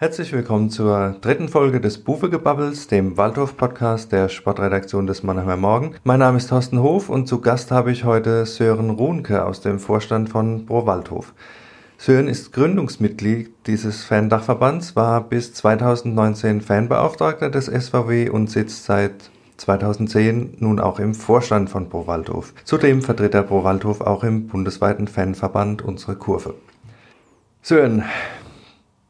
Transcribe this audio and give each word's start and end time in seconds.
Herzlich 0.00 0.32
willkommen 0.32 0.70
zur 0.70 1.16
dritten 1.20 1.50
Folge 1.50 1.78
des 1.78 1.98
Buwegebabbels, 1.98 2.86
dem 2.86 3.18
Waldhof-Podcast 3.18 4.10
der 4.12 4.30
Sportredaktion 4.30 5.06
des 5.06 5.22
Mannheimer 5.22 5.58
Morgen. 5.58 5.94
Mein 6.04 6.20
Name 6.20 6.38
ist 6.38 6.48
Thorsten 6.48 6.80
Hof 6.80 7.10
und 7.10 7.28
zu 7.28 7.42
Gast 7.42 7.70
habe 7.70 7.92
ich 7.92 8.04
heute 8.04 8.46
Sören 8.46 8.88
Runke 8.88 9.44
aus 9.44 9.60
dem 9.60 9.78
Vorstand 9.78 10.30
von 10.30 10.64
Pro 10.64 10.86
Waldhof. 10.86 11.34
Sören 11.98 12.28
ist 12.28 12.54
Gründungsmitglied 12.54 13.50
dieses 13.66 14.02
Fan-Dachverbands, 14.02 14.96
war 14.96 15.20
bis 15.20 15.52
2019 15.52 16.62
Fanbeauftragter 16.62 17.50
des 17.50 17.66
SVW 17.66 18.30
und 18.30 18.48
sitzt 18.48 18.86
seit 18.86 19.28
2010 19.58 20.54
nun 20.60 20.80
auch 20.80 20.98
im 20.98 21.12
Vorstand 21.12 21.68
von 21.68 21.90
Pro 21.90 22.06
Waldhof. 22.06 22.54
Zudem 22.64 23.02
vertritt 23.02 23.34
er 23.34 23.42
Pro 23.42 23.64
Waldhof 23.64 24.00
auch 24.00 24.24
im 24.24 24.46
bundesweiten 24.46 25.08
Fanverband 25.08 25.82
Unsere 25.82 26.16
Kurve. 26.16 26.54
Sören, 27.60 28.04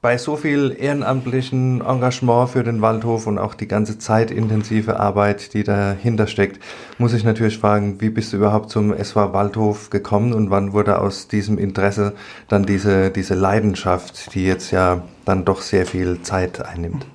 bei 0.02 0.16
so 0.16 0.36
viel 0.36 0.74
ehrenamtlichen 0.78 1.82
Engagement 1.82 2.48
für 2.48 2.64
den 2.64 2.80
Waldhof 2.80 3.26
und 3.26 3.38
auch 3.38 3.54
die 3.54 3.68
ganze 3.68 3.98
zeitintensive 3.98 4.98
Arbeit, 4.98 5.52
die 5.52 5.62
dahinter 5.62 6.26
steckt, 6.26 6.62
muss 6.96 7.12
ich 7.12 7.22
natürlich 7.22 7.58
fragen, 7.58 8.00
wie 8.00 8.08
bist 8.08 8.32
du 8.32 8.38
überhaupt 8.38 8.70
zum 8.70 8.94
SV 8.94 9.34
Waldhof 9.34 9.90
gekommen 9.90 10.32
und 10.32 10.50
wann 10.50 10.72
wurde 10.72 10.98
aus 10.98 11.28
diesem 11.28 11.58
Interesse 11.58 12.14
dann 12.48 12.64
diese, 12.64 13.10
diese 13.10 13.34
Leidenschaft, 13.34 14.34
die 14.34 14.44
jetzt 14.44 14.70
ja 14.70 15.02
dann 15.26 15.44
doch 15.44 15.60
sehr 15.60 15.84
viel 15.84 16.22
Zeit 16.22 16.64
einnimmt? 16.64 17.06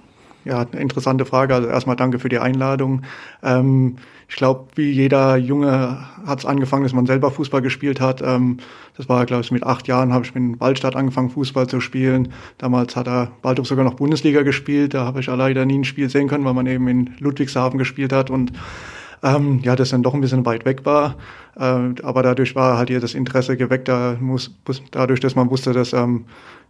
Ja, 0.45 0.61
interessante 0.61 1.25
Frage. 1.25 1.55
Also 1.55 1.67
erstmal 1.67 1.95
danke 1.95 2.19
für 2.19 2.29
die 2.29 2.37
Einladung. 2.37 3.01
Ähm, 3.41 3.97
ich 4.27 4.35
glaube, 4.35 4.67
wie 4.75 4.91
jeder 4.91 5.37
Junge 5.37 5.99
hat 6.25 6.39
es 6.39 6.45
angefangen, 6.45 6.83
dass 6.83 6.93
man 6.93 7.07
selber 7.07 7.31
Fußball 7.31 7.63
gespielt 7.63 7.99
hat. 7.99 8.21
Ähm, 8.21 8.57
das 8.95 9.09
war, 9.09 9.25
glaube 9.25 9.41
ich, 9.41 9.51
mit 9.51 9.63
acht 9.63 9.87
Jahren 9.87 10.13
habe 10.13 10.23
ich 10.23 10.35
in 10.35 10.59
Waldstadt 10.59 10.95
angefangen, 10.95 11.31
Fußball 11.31 11.67
zu 11.67 11.81
spielen. 11.81 12.31
Damals 12.59 12.95
hat 12.95 13.07
er 13.07 13.31
Waldhof 13.41 13.67
sogar 13.67 13.83
noch 13.83 13.95
Bundesliga 13.95 14.43
gespielt. 14.43 14.93
Da 14.93 15.05
habe 15.05 15.19
ich 15.19 15.25
leider 15.25 15.65
nie 15.65 15.79
ein 15.79 15.83
Spiel 15.83 16.09
sehen 16.09 16.27
können, 16.27 16.45
weil 16.45 16.53
man 16.53 16.67
eben 16.67 16.87
in 16.87 17.15
Ludwigshafen 17.19 17.79
gespielt 17.79 18.13
hat 18.13 18.29
und 18.29 18.53
ähm, 19.23 19.61
ja, 19.63 19.75
das 19.75 19.89
dann 19.89 20.03
doch 20.03 20.13
ein 20.13 20.21
bisschen 20.21 20.45
weit 20.45 20.65
weg 20.65 20.85
war. 20.85 21.15
Äh, 21.55 22.01
aber 22.03 22.21
dadurch 22.21 22.55
war 22.55 22.77
halt 22.77 22.89
hier 22.89 22.99
das 22.99 23.15
Interesse 23.15 23.57
geweckt, 23.57 23.87
da 23.87 24.15
muss, 24.19 24.53
dadurch, 24.91 25.19
dass 25.19 25.35
man 25.35 25.49
wusste, 25.49 25.73
dass 25.73 25.93
ähm, 25.93 26.25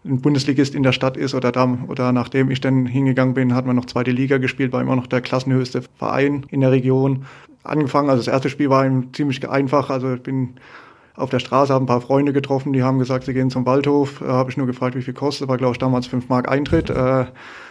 ein 0.06 0.22
Bundesligist 0.22 0.76
in 0.76 0.84
der 0.84 0.92
Stadt 0.92 1.18
ist 1.18 1.34
oder, 1.34 1.52
da, 1.52 1.78
oder 1.88 2.12
nachdem 2.12 2.52
ich 2.52 2.62
dann 2.62 2.86
hingegangen 2.86 3.34
bin, 3.34 3.56
hat 3.56 3.66
man 3.66 3.76
noch 3.76 3.86
zweite 3.86 4.12
Liga 4.12 4.38
gespielt, 4.38 4.72
war 4.72 4.82
immer 4.82 4.96
noch 4.96 5.08
der 5.08 5.22
klassenhöchste 5.22 5.82
Verein 5.98 6.46
in 6.52 6.62
der 6.62 6.72
Region. 6.72 7.26
Angefangen, 7.64 8.10
also 8.10 8.24
das 8.24 8.32
erste 8.32 8.50
Spiel 8.50 8.70
war 8.70 8.88
ziemlich 9.14 9.48
einfach, 9.50 9.90
also 9.90 10.14
ich 10.14 10.22
bin 10.22 10.56
auf 11.16 11.30
der 11.30 11.40
Straße, 11.40 11.74
habe 11.74 11.84
ein 11.84 11.88
paar 11.88 12.02
Freunde 12.02 12.34
getroffen, 12.34 12.74
die 12.74 12.84
haben 12.84 13.00
gesagt, 13.00 13.26
sie 13.26 13.34
gehen 13.34 13.50
zum 13.50 13.66
Waldhof. 13.66 14.22
Äh, 14.22 14.26
habe 14.26 14.52
ich 14.52 14.58
nur 14.58 14.68
gefragt, 14.68 14.96
wie 14.96 15.02
viel 15.02 15.14
kostet. 15.14 15.48
War, 15.48 15.58
glaube 15.58 15.72
ich, 15.74 15.78
damals 15.78 16.08
5 16.08 16.28
Mark 16.30 16.50
Eintritt. 16.50 16.90
Äh, 16.90 17.26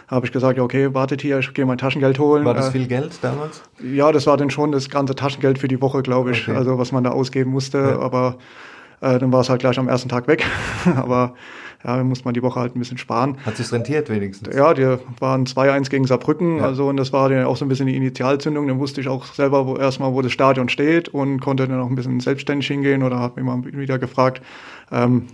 habe 0.07 0.25
ich 0.25 0.31
gesagt, 0.31 0.57
ja, 0.57 0.63
okay, 0.63 0.93
wartet 0.93 1.21
hier, 1.21 1.39
ich 1.39 1.53
gehe 1.53 1.65
mein 1.65 1.77
Taschengeld 1.77 2.19
holen. 2.19 2.43
War 2.45 2.53
das 2.53 2.69
äh, 2.69 2.71
viel 2.71 2.87
Geld 2.87 3.19
damals? 3.21 3.61
Ja, 3.83 4.11
das 4.11 4.25
war 4.25 4.37
dann 4.37 4.49
schon 4.49 4.71
das 4.71 4.89
ganze 4.89 5.15
Taschengeld 5.15 5.59
für 5.59 5.67
die 5.67 5.81
Woche, 5.81 6.01
glaube 6.01 6.31
ich, 6.31 6.47
okay. 6.47 6.57
also 6.57 6.77
was 6.77 6.91
man 6.91 7.03
da 7.03 7.11
ausgeben 7.11 7.51
musste. 7.51 7.77
Ja. 7.77 7.99
Aber 7.99 8.37
äh, 9.01 9.19
dann 9.19 9.31
war 9.31 9.41
es 9.41 9.49
halt 9.49 9.61
gleich 9.61 9.77
am 9.79 9.87
ersten 9.87 10.09
Tag 10.09 10.27
weg. 10.27 10.45
Aber 10.95 11.35
ja, 11.83 11.97
dann 11.97 12.07
muss 12.07 12.25
man 12.25 12.33
die 12.33 12.41
Woche 12.41 12.59
halt 12.59 12.75
ein 12.75 12.79
bisschen 12.79 12.97
sparen. 12.97 13.37
Hat 13.45 13.57
sich 13.57 13.71
rentiert 13.71 14.09
wenigstens? 14.09 14.55
Ja, 14.55 14.73
die 14.73 14.97
waren 15.19 15.45
2-1 15.45 15.89
gegen 15.89 16.07
Saarbrücken, 16.07 16.57
ja. 16.57 16.63
also 16.63 16.87
und 16.87 16.97
das 16.97 17.13
war 17.13 17.29
dann 17.29 17.45
auch 17.45 17.57
so 17.57 17.65
ein 17.65 17.67
bisschen 17.67 17.85
die 17.85 17.95
Initialzündung. 17.95 18.67
Dann 18.67 18.79
wusste 18.79 19.01
ich 19.01 19.07
auch 19.07 19.25
selber 19.25 19.67
wo, 19.67 19.77
erstmal, 19.77 20.13
wo 20.13 20.21
das 20.21 20.31
Stadion 20.31 20.67
steht 20.67 21.09
und 21.09 21.41
konnte 21.41 21.67
dann 21.67 21.79
auch 21.79 21.89
ein 21.89 21.95
bisschen 21.95 22.19
selbstständig 22.19 22.67
hingehen 22.67 23.03
oder 23.03 23.19
habe 23.19 23.39
mich 23.39 23.45
mal 23.45 23.63
wieder 23.65 23.99
gefragt, 23.99 24.41
ähm, 24.91 25.27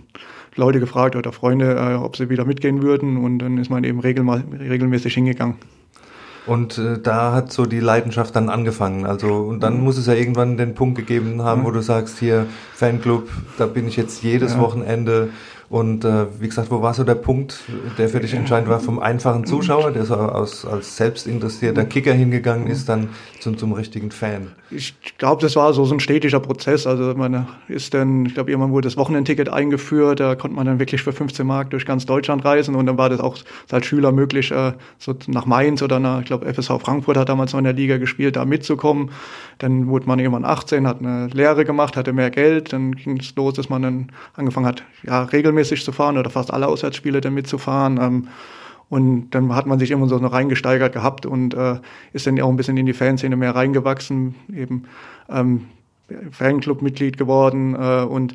Leute 0.54 0.80
gefragt 0.80 1.16
oder 1.16 1.32
Freunde, 1.32 1.74
äh, 1.74 1.94
ob 1.94 2.16
sie 2.16 2.28
wieder 2.28 2.44
mitgehen 2.44 2.82
würden 2.82 3.16
und 3.16 3.38
dann 3.38 3.56
ist 3.56 3.70
man 3.70 3.84
eben 3.84 4.00
regelmäßig 4.00 5.14
hingegangen. 5.14 5.56
Und 6.46 6.76
äh, 6.78 6.98
da 6.98 7.32
hat 7.32 7.52
so 7.52 7.66
die 7.66 7.80
Leidenschaft 7.80 8.34
dann 8.34 8.48
angefangen. 8.48 9.06
Also 9.06 9.28
und 9.28 9.60
dann 9.60 9.78
mhm. 9.78 9.84
muss 9.84 9.96
es 9.96 10.06
ja 10.06 10.14
irgendwann 10.14 10.56
den 10.56 10.74
Punkt 10.74 10.98
gegeben 10.98 11.42
haben, 11.42 11.62
mhm. 11.62 11.66
wo 11.66 11.70
du 11.70 11.82
sagst, 11.82 12.18
hier 12.18 12.46
Fanclub, 12.74 13.28
da 13.58 13.66
bin 13.66 13.86
ich 13.86 13.96
jetzt 13.96 14.22
jedes 14.22 14.54
ja. 14.54 14.60
Wochenende 14.60 15.30
und 15.72 16.04
äh, 16.04 16.26
wie 16.38 16.48
gesagt, 16.48 16.70
wo 16.70 16.82
war 16.82 16.92
so 16.92 17.02
der 17.02 17.14
Punkt, 17.14 17.60
der 17.96 18.10
für 18.10 18.20
dich 18.20 18.34
entscheidend 18.34 18.68
war, 18.68 18.78
vom 18.78 18.98
einfachen 18.98 19.46
Zuschauer, 19.46 19.90
der 19.92 20.04
so 20.04 20.16
aus, 20.16 20.66
als 20.66 20.98
selbstinteressierter 20.98 21.86
Kicker 21.86 22.12
hingegangen 22.12 22.66
ist, 22.66 22.90
dann 22.90 23.08
zum, 23.40 23.56
zum 23.56 23.72
richtigen 23.72 24.10
Fan? 24.10 24.52
Ich 24.70 24.94
glaube, 25.16 25.40
das 25.40 25.56
war 25.56 25.72
so, 25.72 25.86
so 25.86 25.94
ein 25.94 26.00
stetiger 26.00 26.40
Prozess. 26.40 26.86
Also 26.86 27.14
man 27.14 27.46
ist 27.68 27.94
dann, 27.94 28.26
ich 28.26 28.34
glaube, 28.34 28.50
irgendwann 28.50 28.72
wurde 28.72 28.86
das 28.86 28.98
Wochenendticket 28.98 29.48
eingeführt, 29.48 30.20
da 30.20 30.34
konnte 30.34 30.54
man 30.54 30.66
dann 30.66 30.78
wirklich 30.78 31.02
für 31.02 31.12
15 31.14 31.46
Mark 31.46 31.70
durch 31.70 31.86
ganz 31.86 32.04
Deutschland 32.04 32.44
reisen 32.44 32.74
und 32.74 32.84
dann 32.84 32.98
war 32.98 33.08
das 33.08 33.20
auch 33.20 33.38
als 33.70 33.86
Schüler 33.86 34.12
möglich, 34.12 34.50
äh, 34.50 34.74
so 34.98 35.14
nach 35.26 35.46
Mainz 35.46 35.80
oder 35.80 35.98
nach, 35.98 36.20
ich 36.20 36.26
glaube, 36.26 36.52
FSV 36.52 36.82
Frankfurt 36.82 37.16
hat 37.16 37.30
damals 37.30 37.54
noch 37.54 37.58
in 37.58 37.64
der 37.64 37.72
Liga 37.72 37.96
gespielt, 37.96 38.36
da 38.36 38.44
mitzukommen. 38.44 39.10
Dann 39.56 39.86
wurde 39.86 40.06
man 40.06 40.18
irgendwann 40.18 40.44
18, 40.44 40.86
hat 40.86 41.00
eine 41.00 41.28
Lehre 41.28 41.64
gemacht, 41.64 41.96
hatte 41.96 42.12
mehr 42.12 42.30
Geld, 42.30 42.74
dann 42.74 42.92
ging 42.92 43.18
es 43.20 43.34
los, 43.36 43.54
dass 43.54 43.70
man 43.70 43.80
dann 43.80 44.12
angefangen 44.34 44.66
hat, 44.66 44.82
ja, 45.04 45.22
regelmäßig 45.22 45.61
regelmäßig 45.62 45.84
zu 45.84 45.92
fahren 45.92 46.18
oder 46.18 46.30
fast 46.30 46.52
alle 46.52 46.66
Auswärtsspiele 46.66 47.20
dann 47.20 47.34
mitzufahren. 47.34 47.98
Ähm, 48.00 48.28
und 48.88 49.30
dann 49.30 49.54
hat 49.54 49.66
man 49.66 49.78
sich 49.78 49.90
immer 49.90 50.06
so 50.06 50.18
noch 50.18 50.32
reingesteigert 50.32 50.92
gehabt 50.92 51.24
und 51.24 51.54
äh, 51.54 51.76
ist 52.12 52.26
dann 52.26 52.40
auch 52.40 52.50
ein 52.50 52.56
bisschen 52.56 52.76
in 52.76 52.84
die 52.84 52.92
Fanszene 52.92 53.36
mehr 53.36 53.54
reingewachsen, 53.54 54.34
eben 54.54 54.84
ähm, 55.30 55.66
Fanclub-Mitglied 56.30 57.16
geworden 57.16 57.74
äh, 57.74 58.04
und 58.04 58.34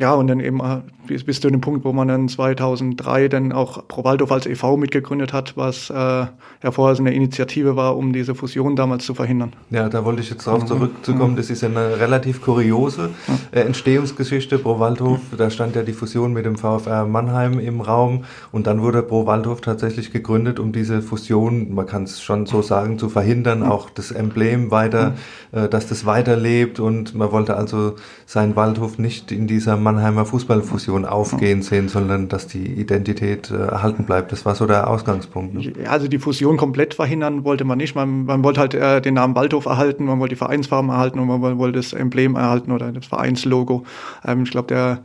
ja, 0.00 0.14
und 0.14 0.28
dann 0.28 0.40
eben 0.40 0.60
äh, 0.60 0.80
bis, 1.06 1.24
bis 1.24 1.40
zu 1.40 1.50
dem 1.50 1.60
Punkt, 1.60 1.84
wo 1.84 1.92
man 1.92 2.08
dann 2.08 2.28
2003 2.28 3.28
dann 3.28 3.52
auch 3.52 3.86
Pro 3.86 4.02
Waldorf 4.02 4.32
als 4.32 4.46
e.V. 4.46 4.78
mitgegründet 4.78 5.32
hat, 5.34 5.56
was 5.56 5.90
äh, 5.90 5.94
ja 5.94 6.70
vorher 6.70 6.96
so 6.96 7.02
eine 7.02 7.12
Initiative 7.12 7.76
war, 7.76 7.96
um 7.96 8.14
diese 8.14 8.34
Fusion 8.34 8.76
damals 8.76 9.04
zu 9.04 9.14
verhindern. 9.14 9.52
Ja, 9.68 9.90
da 9.90 10.04
wollte 10.04 10.22
ich 10.22 10.30
jetzt 10.30 10.46
drauf 10.46 10.62
mhm. 10.62 10.66
zurückzukommen. 10.68 11.36
Das 11.36 11.50
ist 11.50 11.62
eine 11.64 12.00
relativ 12.00 12.40
kuriose 12.40 13.10
äh, 13.52 13.60
Entstehungsgeschichte 13.60 14.58
Pro 14.58 14.78
Waldhof. 14.78 15.20
Da 15.36 15.50
stand 15.50 15.76
ja 15.76 15.82
die 15.82 15.92
Fusion 15.92 16.32
mit 16.32 16.46
dem 16.46 16.56
VfR 16.56 17.06
Mannheim 17.06 17.58
im 17.58 17.82
Raum 17.82 18.24
und 18.52 18.66
dann 18.66 18.80
wurde 18.80 19.02
Pro 19.02 19.26
Waldhof 19.26 19.60
tatsächlich 19.60 20.12
gegründet, 20.12 20.58
um 20.58 20.72
diese 20.72 21.02
Fusion, 21.02 21.74
man 21.74 21.84
kann 21.86 22.04
es 22.04 22.22
schon 22.22 22.46
so 22.46 22.62
sagen, 22.62 22.98
zu 22.98 23.10
verhindern, 23.10 23.62
auch 23.62 23.90
das 23.90 24.12
Emblem 24.12 24.70
weiter, 24.70 25.14
äh, 25.52 25.68
dass 25.68 25.88
das 25.88 26.06
weiterlebt 26.06 26.80
und 26.80 27.14
man 27.14 27.32
wollte 27.32 27.56
also 27.56 27.96
seinen 28.24 28.56
Waldhof 28.56 28.98
nicht 28.98 29.30
in 29.30 29.46
dieser 29.46 29.76
Mannheimer 29.92 30.24
Fußballfusion 30.24 31.04
aufgehen 31.04 31.62
sehen, 31.62 31.88
sondern 31.88 32.28
dass 32.28 32.46
die 32.46 32.64
Identität 32.64 33.50
äh, 33.50 33.56
erhalten 33.56 34.04
bleibt. 34.04 34.30
Das 34.30 34.44
war 34.44 34.54
so 34.54 34.66
der 34.66 34.88
Ausgangspunkt. 34.88 35.54
Ne? 35.54 35.72
Ja, 35.82 35.90
also 35.90 36.06
die 36.06 36.18
Fusion 36.18 36.56
komplett 36.56 36.94
verhindern 36.94 37.44
wollte 37.44 37.64
man 37.64 37.78
nicht. 37.78 37.94
Man, 37.94 38.24
man 38.24 38.44
wollte 38.44 38.60
halt 38.60 38.74
äh, 38.74 39.00
den 39.00 39.14
Namen 39.14 39.34
Waldhof 39.34 39.66
erhalten, 39.66 40.04
man 40.04 40.20
wollte 40.20 40.34
die 40.34 40.38
Vereinsfarben 40.38 40.90
erhalten 40.90 41.18
und 41.18 41.26
man 41.26 41.58
wollte 41.58 41.78
das 41.78 41.92
Emblem 41.92 42.36
erhalten 42.36 42.70
oder 42.72 42.92
das 42.92 43.06
Vereinslogo. 43.06 43.84
Ähm, 44.24 44.44
ich 44.44 44.50
glaube, 44.50 44.68
der 44.68 45.00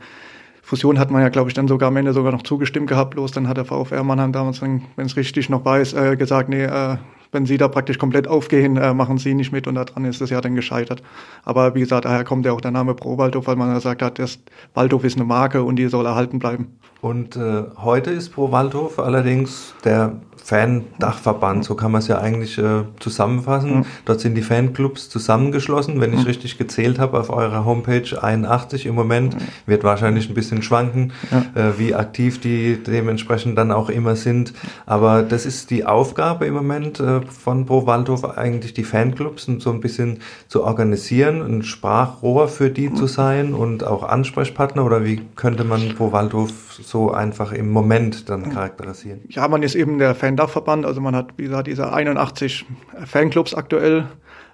Fusion 0.62 0.98
hat 0.98 1.10
man 1.10 1.22
ja, 1.22 1.28
glaube 1.28 1.48
ich, 1.48 1.54
dann 1.54 1.68
sogar 1.68 1.88
am 1.88 1.96
Ende 1.96 2.12
sogar 2.12 2.32
noch 2.32 2.42
zugestimmt 2.42 2.88
gehabt. 2.88 3.14
Bloß 3.14 3.32
dann 3.32 3.48
hat 3.48 3.56
der 3.56 3.64
VfR 3.64 4.04
Mannheim 4.04 4.32
damals, 4.32 4.62
wenn 4.62 4.82
es 4.96 5.16
richtig 5.16 5.48
noch 5.48 5.64
weiß, 5.64 5.94
äh, 5.94 6.16
gesagt, 6.16 6.48
nee, 6.48 6.64
äh, 6.64 6.96
wenn 7.32 7.46
sie 7.46 7.58
da 7.58 7.68
praktisch 7.68 7.98
komplett 7.98 8.28
aufgehen, 8.28 8.76
äh, 8.76 8.94
machen 8.94 9.18
sie 9.18 9.34
nicht 9.34 9.52
mit 9.52 9.66
und 9.66 9.74
daran 9.74 10.04
ist 10.04 10.20
es 10.20 10.30
ja 10.30 10.40
dann 10.40 10.54
gescheitert. 10.54 11.02
Aber 11.44 11.74
wie 11.74 11.80
gesagt, 11.80 12.04
daher 12.04 12.24
kommt 12.24 12.46
ja 12.46 12.52
auch 12.52 12.60
der 12.60 12.70
Name 12.70 12.94
Pro 12.94 13.18
Waldhof, 13.18 13.46
weil 13.46 13.56
man 13.56 13.74
gesagt 13.74 14.02
hat, 14.02 14.18
das 14.18 14.38
Waldhof 14.74 15.04
ist 15.04 15.16
eine 15.16 15.24
Marke 15.24 15.62
und 15.62 15.76
die 15.76 15.88
soll 15.88 16.06
erhalten 16.06 16.38
bleiben. 16.38 16.78
Und 17.00 17.36
äh, 17.36 17.64
heute 17.76 18.10
ist 18.10 18.30
Pro 18.30 18.52
Waldhof 18.52 18.98
allerdings 18.98 19.74
der 19.84 20.14
Fan-Dachverband, 20.46 21.64
so 21.64 21.74
kann 21.74 21.90
man 21.90 21.98
es 22.00 22.06
ja 22.06 22.18
eigentlich 22.18 22.56
äh, 22.56 22.84
zusammenfassen. 23.00 23.78
Mhm. 23.78 23.84
Dort 24.04 24.20
sind 24.20 24.36
die 24.36 24.42
Fanclubs 24.42 25.08
zusammengeschlossen. 25.08 26.00
Wenn 26.00 26.12
ich 26.12 26.20
mhm. 26.20 26.26
richtig 26.26 26.56
gezählt 26.56 27.00
habe, 27.00 27.18
auf 27.18 27.30
eurer 27.30 27.64
Homepage 27.64 28.22
81 28.22 28.86
im 28.86 28.94
Moment, 28.94 29.34
mhm. 29.34 29.40
wird 29.66 29.82
wahrscheinlich 29.82 30.28
ein 30.28 30.34
bisschen 30.34 30.62
schwanken, 30.62 31.12
ja. 31.32 31.60
äh, 31.60 31.78
wie 31.78 31.96
aktiv 31.96 32.40
die 32.40 32.80
dementsprechend 32.80 33.58
dann 33.58 33.72
auch 33.72 33.90
immer 33.90 34.14
sind. 34.14 34.52
Aber 34.86 35.24
das 35.24 35.46
ist 35.46 35.70
die 35.70 35.84
Aufgabe 35.84 36.46
im 36.46 36.54
Moment 36.54 37.00
äh, 37.00 37.15
von 37.22 37.66
Pro 37.66 37.86
Waldhof, 37.86 38.24
eigentlich 38.36 38.74
die 38.74 38.84
Fanclubs 38.84 39.48
so 39.58 39.70
ein 39.70 39.80
bisschen 39.80 40.20
zu 40.48 40.64
organisieren, 40.64 41.42
ein 41.42 41.62
Sprachrohr 41.62 42.48
für 42.48 42.70
die 42.70 42.92
zu 42.92 43.06
sein 43.06 43.54
und 43.54 43.84
auch 43.84 44.02
Ansprechpartner 44.02 44.84
oder 44.84 45.04
wie 45.04 45.22
könnte 45.36 45.64
man 45.64 45.94
Pro 45.94 46.12
Waldhof 46.12 46.80
so 46.82 47.10
einfach 47.10 47.52
im 47.52 47.70
Moment 47.70 48.28
dann 48.28 48.50
charakterisieren? 48.50 49.20
Ja, 49.28 49.48
man 49.48 49.62
ist 49.62 49.74
eben 49.74 49.98
der 49.98 50.14
Fan 50.14 50.36
Dachverband. 50.36 50.86
Also 50.86 51.00
man 51.00 51.14
hat, 51.14 51.30
wie 51.36 51.44
gesagt, 51.44 51.66
diese 51.66 51.92
81 51.92 52.66
Fanclubs 53.04 53.54
aktuell. 53.54 54.06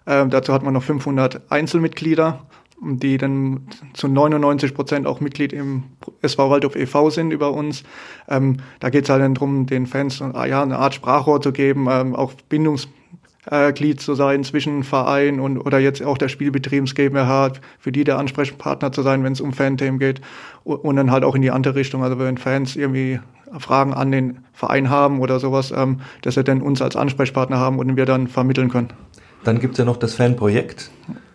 Ähm, 0.06 0.30
dazu 0.30 0.52
hat 0.52 0.62
man 0.62 0.74
noch 0.74 0.82
500 0.82 1.42
Einzelmitglieder, 1.48 2.40
die 2.80 3.16
dann 3.16 3.68
zu 3.92 4.08
99 4.08 4.74
Prozent 4.74 5.06
auch 5.06 5.20
Mitglied 5.20 5.52
im 5.52 5.84
SV 6.22 6.50
Waldorf 6.50 6.76
e.V. 6.76 7.10
sind 7.10 7.30
über 7.30 7.52
uns. 7.52 7.84
Ähm, 8.28 8.58
da 8.80 8.90
geht 8.90 9.04
es 9.04 9.10
halt 9.10 9.22
dann 9.22 9.34
darum, 9.34 9.66
den 9.66 9.86
Fans 9.86 10.18
ja, 10.20 10.62
eine 10.62 10.78
Art 10.78 10.94
Sprachrohr 10.94 11.40
zu 11.40 11.52
geben, 11.52 11.86
ähm, 11.90 12.14
auch 12.14 12.32
Bindungs 12.48 12.88
Glied 13.74 14.00
zu 14.00 14.14
sein 14.14 14.44
zwischen 14.44 14.84
Verein 14.84 15.40
und 15.40 15.58
oder 15.58 15.80
jetzt 15.80 16.00
auch 16.00 16.16
der 16.16 16.28
Spielbetriebs 16.28 16.94
GmbH, 16.94 17.54
für 17.80 17.90
die 17.90 18.04
der 18.04 18.16
Ansprechpartner 18.18 18.92
zu 18.92 19.02
sein, 19.02 19.24
wenn 19.24 19.32
es 19.32 19.40
um 19.40 19.52
Fanthemen 19.52 19.98
geht 19.98 20.20
und 20.62 20.94
dann 20.94 21.10
halt 21.10 21.24
auch 21.24 21.34
in 21.34 21.42
die 21.42 21.50
andere 21.50 21.74
Richtung. 21.74 22.04
Also 22.04 22.20
wenn 22.20 22.38
Fans 22.38 22.76
irgendwie 22.76 23.18
Fragen 23.58 23.94
an 23.94 24.12
den 24.12 24.38
Verein 24.52 24.90
haben 24.90 25.20
oder 25.20 25.40
sowas, 25.40 25.72
ähm, 25.76 26.00
dass 26.22 26.34
sie 26.34 26.44
dann 26.44 26.62
uns 26.62 26.80
als 26.80 26.96
Ansprechpartner 26.96 27.58
haben 27.58 27.78
und 27.78 27.96
wir 27.96 28.06
dann 28.06 28.28
vermitteln 28.28 28.68
können. 28.68 28.88
Dann 29.44 29.58
gibt 29.58 29.74
es 29.74 29.78
ja 29.78 29.84
noch 29.84 29.96
das 29.96 30.14
Fanprojekt. 30.14 30.90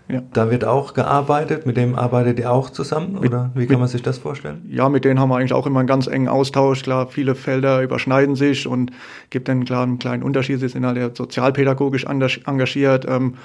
Ja. 0.09 0.21
Da 0.31 0.50
wird 0.50 0.63
auch 0.63 0.94
gearbeitet, 0.94 1.65
mit 1.65 1.75
dem 1.75 1.95
arbeitet 1.95 2.39
ihr 2.39 2.50
auch 2.51 2.69
zusammen 2.69 3.18
oder 3.18 3.51
wie 3.56 3.65
kann 3.65 3.74
mit, 3.74 3.80
man 3.80 3.88
sich 3.89 4.01
das 4.01 4.18
vorstellen? 4.18 4.65
Ja, 4.69 4.88
mit 4.88 5.04
denen 5.04 5.19
haben 5.19 5.30
wir 5.30 5.36
eigentlich 5.36 5.51
auch 5.51 5.68
immer 5.68 5.80
einen 5.80 5.88
ganz 5.88 6.07
engen 6.07 6.30
Austausch. 6.30 6.83
Klar, 6.83 7.07
viele 7.07 7.36
Felder 7.36 7.81
überschneiden 7.81 8.36
sich 8.36 8.68
und 8.68 8.92
gibt 9.31 9.50
dann 9.50 9.65
klar 9.65 9.83
einen 9.83 10.00
kleinen 10.00 10.24
Unterschied. 10.24 10.62
Sie 10.62 10.69
sind 10.69 10.86
halt 10.86 11.18
sozialpädagogisch 11.18 12.06
engagiert 12.06 13.06
ähm, 13.07 13.36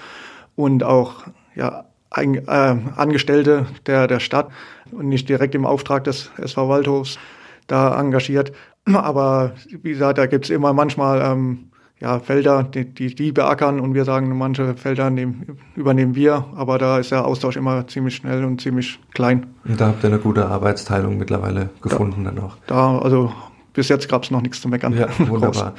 und 0.54 0.84
auch 0.84 1.24
ja, 1.56 1.84
ein, 2.10 2.36
äh, 2.36 2.76
Angestellte 2.96 3.66
der, 3.86 4.06
der 4.06 4.20
Stadt 4.20 4.48
und 4.92 5.08
nicht 5.08 5.28
direkt 5.28 5.56
im 5.56 5.66
Auftrag 5.66 6.04
des 6.04 6.30
SV 6.36 6.68
Waldhofs 6.68 7.18
da 7.66 7.98
engagiert. 7.98 8.52
Aber 8.92 9.52
wie 9.82 9.90
gesagt, 9.90 10.18
da 10.18 10.26
gibt's 10.26 10.50
immer 10.50 10.72
manchmal 10.72 11.22
ähm, 11.22 11.71
ja, 12.02 12.18
Felder, 12.18 12.64
die, 12.64 12.84
die, 12.84 13.14
die 13.14 13.30
beackern 13.30 13.78
und 13.78 13.94
wir 13.94 14.04
sagen, 14.04 14.36
manche 14.36 14.74
Felder 14.74 15.08
nehmen, 15.08 15.56
übernehmen 15.76 16.16
wir, 16.16 16.46
aber 16.56 16.76
da 16.78 16.98
ist 16.98 17.12
der 17.12 17.24
Austausch 17.24 17.56
immer 17.56 17.86
ziemlich 17.86 18.16
schnell 18.16 18.44
und 18.44 18.60
ziemlich 18.60 18.98
klein. 19.14 19.46
Und 19.64 19.80
da 19.80 19.86
habt 19.86 20.02
ihr 20.02 20.08
eine 20.08 20.18
gute 20.18 20.46
Arbeitsteilung 20.46 21.16
mittlerweile 21.16 21.70
gefunden 21.80 22.24
da, 22.24 22.30
dann 22.32 22.44
auch. 22.44 22.56
Da, 22.66 22.98
also 22.98 23.32
bis 23.72 23.88
jetzt 23.88 24.08
gab 24.08 24.24
es 24.24 24.32
noch 24.32 24.42
nichts 24.42 24.60
zu 24.60 24.68
meckern. 24.68 24.94
Ja, 24.94 25.06
wunderbar. 25.28 25.74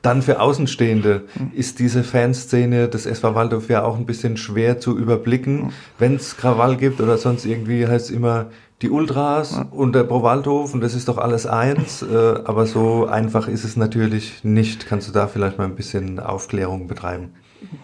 Dann 0.00 0.22
für 0.22 0.40
Außenstehende 0.40 1.26
mhm. 1.38 1.50
ist 1.52 1.78
diese 1.78 2.04
Fanszene 2.04 2.88
des 2.88 3.04
SV 3.04 3.34
Waldorf 3.34 3.68
ja 3.68 3.84
auch 3.84 3.98
ein 3.98 4.06
bisschen 4.06 4.38
schwer 4.38 4.80
zu 4.80 4.96
überblicken. 4.96 5.64
Mhm. 5.64 5.72
Wenn 5.98 6.14
es 6.16 6.38
Krawall 6.38 6.76
gibt 6.76 7.02
oder 7.02 7.18
sonst 7.18 7.44
irgendwie 7.44 7.86
heißt 7.86 8.10
es 8.10 8.16
immer, 8.16 8.46
die 8.82 8.90
Ultras 8.90 9.52
ja. 9.52 9.66
und 9.70 9.94
der 9.94 10.04
Pro-Waldhof 10.04 10.74
und 10.74 10.82
das 10.82 10.94
ist 10.94 11.08
doch 11.08 11.18
alles 11.18 11.46
eins, 11.46 12.02
äh, 12.02 12.34
aber 12.44 12.66
so 12.66 13.06
einfach 13.06 13.48
ist 13.48 13.64
es 13.64 13.76
natürlich 13.76 14.44
nicht. 14.44 14.86
Kannst 14.86 15.08
du 15.08 15.12
da 15.12 15.28
vielleicht 15.28 15.58
mal 15.58 15.64
ein 15.64 15.76
bisschen 15.76 16.20
Aufklärung 16.20 16.86
betreiben? 16.86 17.30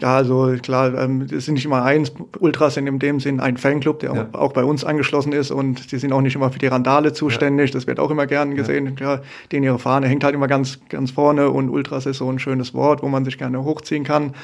Ja, 0.01 0.17
also 0.17 0.55
klar, 0.63 0.95
ähm, 0.95 1.27
es 1.31 1.47
sind 1.47 1.55
nicht 1.55 1.65
immer 1.65 1.83
eins. 1.83 2.13
Ultras 2.39 2.75
sind 2.75 2.87
in 2.87 2.99
dem 2.99 3.21
Sinn 3.21 3.41
ein 3.41 3.57
Fanclub, 3.57 4.01
der 4.01 4.15
ja. 4.15 4.29
auch 4.33 4.53
bei 4.53 4.65
uns 4.65 4.85
angeschlossen 4.85 5.33
ist 5.33 5.51
und 5.51 5.93
die 5.93 5.99
sind 5.99 6.13
auch 6.13 6.21
nicht 6.21 6.37
immer 6.37 6.51
für 6.51 6.59
die 6.59 6.67
Randale 6.67 7.13
zuständig. 7.13 7.71
Ja. 7.71 7.75
Das 7.75 7.87
wird 7.87 7.99
auch 7.99 8.11
immer 8.11 8.27
gern 8.27 8.55
gesehen. 8.55 8.97
Ja. 9.01 9.15
ja, 9.15 9.23
denen 9.51 9.65
ihre 9.65 9.79
Fahne 9.79 10.09
hängt 10.09 10.25
halt 10.25 10.35
immer 10.35 10.49
ganz, 10.49 10.81
ganz 10.91 11.11
vorne 11.11 11.51
und 11.51 11.71
Ultras 11.71 12.07
ist 12.07 12.19
so 12.19 12.31
ein 12.31 12.39
schönes 12.39 12.75
Wort, 12.75 13.03
wo 13.03 13.09
man 13.09 13.25
sich 13.25 13.39
gerne 13.39 13.65
hochziehen 13.65 14.05
kann. 14.05 14.35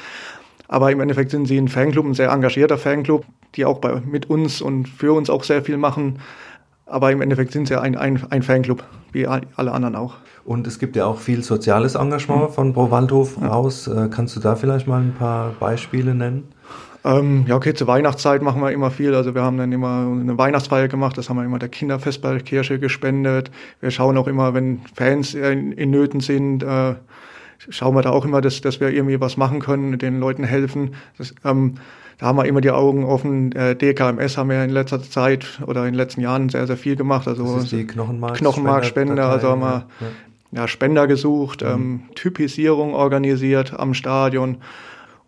Aber 0.69 0.91
im 0.91 1.01
Endeffekt 1.01 1.31
sind 1.31 1.47
sie 1.47 1.57
ein 1.57 1.67
Fanclub, 1.67 2.05
ein 2.05 2.13
sehr 2.13 2.31
engagierter 2.31 2.77
Fanclub, 2.77 3.25
die 3.55 3.65
auch 3.65 3.79
bei, 3.79 3.99
mit 3.99 4.29
uns 4.29 4.61
und 4.61 4.87
für 4.87 5.13
uns 5.13 5.29
auch 5.29 5.43
sehr 5.43 5.63
viel 5.63 5.77
machen. 5.77 6.19
Aber 6.85 7.11
im 7.11 7.21
Endeffekt 7.21 7.51
sind 7.51 7.67
sie 7.67 7.79
ein, 7.79 7.97
ein, 7.97 8.21
ein 8.29 8.43
Fanclub, 8.43 8.83
wie 9.11 9.27
alle 9.27 9.71
anderen 9.71 9.95
auch. 9.95 10.15
Und 10.45 10.67
es 10.67 10.79
gibt 10.79 10.95
ja 10.95 11.05
auch 11.05 11.19
viel 11.19 11.43
soziales 11.43 11.95
Engagement 11.95 12.49
mhm. 12.49 12.53
von 12.53 12.73
Pro 12.73 12.91
Waldhof 12.91 13.37
ja. 13.41 13.49
aus. 13.49 13.87
Äh, 13.87 14.09
kannst 14.09 14.35
du 14.35 14.39
da 14.39 14.55
vielleicht 14.55 14.87
mal 14.87 15.01
ein 15.01 15.13
paar 15.13 15.51
Beispiele 15.59 16.13
nennen? 16.15 16.47
Ähm, 17.03 17.45
ja, 17.47 17.55
okay, 17.55 17.73
zur 17.73 17.87
Weihnachtszeit 17.87 18.41
machen 18.41 18.61
wir 18.61 18.71
immer 18.71 18.91
viel. 18.91 19.15
Also 19.15 19.33
wir 19.33 19.41
haben 19.41 19.57
dann 19.57 19.71
immer 19.71 20.07
eine 20.07 20.37
Weihnachtsfeier 20.37 20.87
gemacht, 20.87 21.17
das 21.17 21.29
haben 21.29 21.37
wir 21.37 21.45
immer 21.45 21.59
der 21.59 21.69
Kinderfest 21.69 22.21
bei 22.21 22.31
der 22.31 22.41
Kirche 22.41 22.77
gespendet. 22.77 23.51
Wir 23.79 23.89
schauen 23.89 24.17
auch 24.17 24.27
immer, 24.27 24.53
wenn 24.53 24.81
Fans 24.93 25.33
in, 25.33 25.71
in 25.71 25.91
Nöten 25.91 26.19
sind, 26.19 26.61
äh, 26.61 26.95
schauen 27.69 27.95
wir 27.95 28.01
da 28.01 28.11
auch 28.11 28.25
immer, 28.25 28.41
dass, 28.41 28.61
dass 28.61 28.79
wir 28.79 28.89
irgendwie 28.89 29.19
was 29.19 29.37
machen 29.37 29.59
können, 29.59 29.97
den 29.97 30.19
Leuten 30.19 30.43
helfen. 30.43 30.95
Das, 31.17 31.33
ähm, 31.43 31.75
da 32.17 32.27
haben 32.27 32.37
wir 32.37 32.45
immer 32.45 32.61
die 32.61 32.71
Augen 32.71 33.05
offen. 33.05 33.53
Äh, 33.53 33.75
DKMS 33.75 34.37
haben 34.37 34.49
wir 34.49 34.63
in 34.63 34.69
letzter 34.69 35.01
Zeit 35.01 35.61
oder 35.65 35.81
in 35.81 35.93
den 35.93 35.95
letzten 35.95 36.21
Jahren 36.21 36.49
sehr, 36.49 36.67
sehr 36.67 36.77
viel 36.77 36.95
gemacht. 36.95 37.27
Also 37.27 37.55
das 37.55 37.63
ist 37.65 37.71
die 37.71 37.87
Knochenmark 37.87 38.37
Knochenmarkspende, 38.37 39.23
also 39.23 39.49
haben 39.49 39.61
wir 39.61 39.87
ja. 40.51 40.61
ja 40.61 40.67
Spender 40.67 41.07
gesucht, 41.07 41.61
mhm. 41.61 41.67
ähm, 41.67 42.03
Typisierung 42.15 42.93
organisiert 42.93 43.73
am 43.77 43.93
Stadion. 43.93 44.57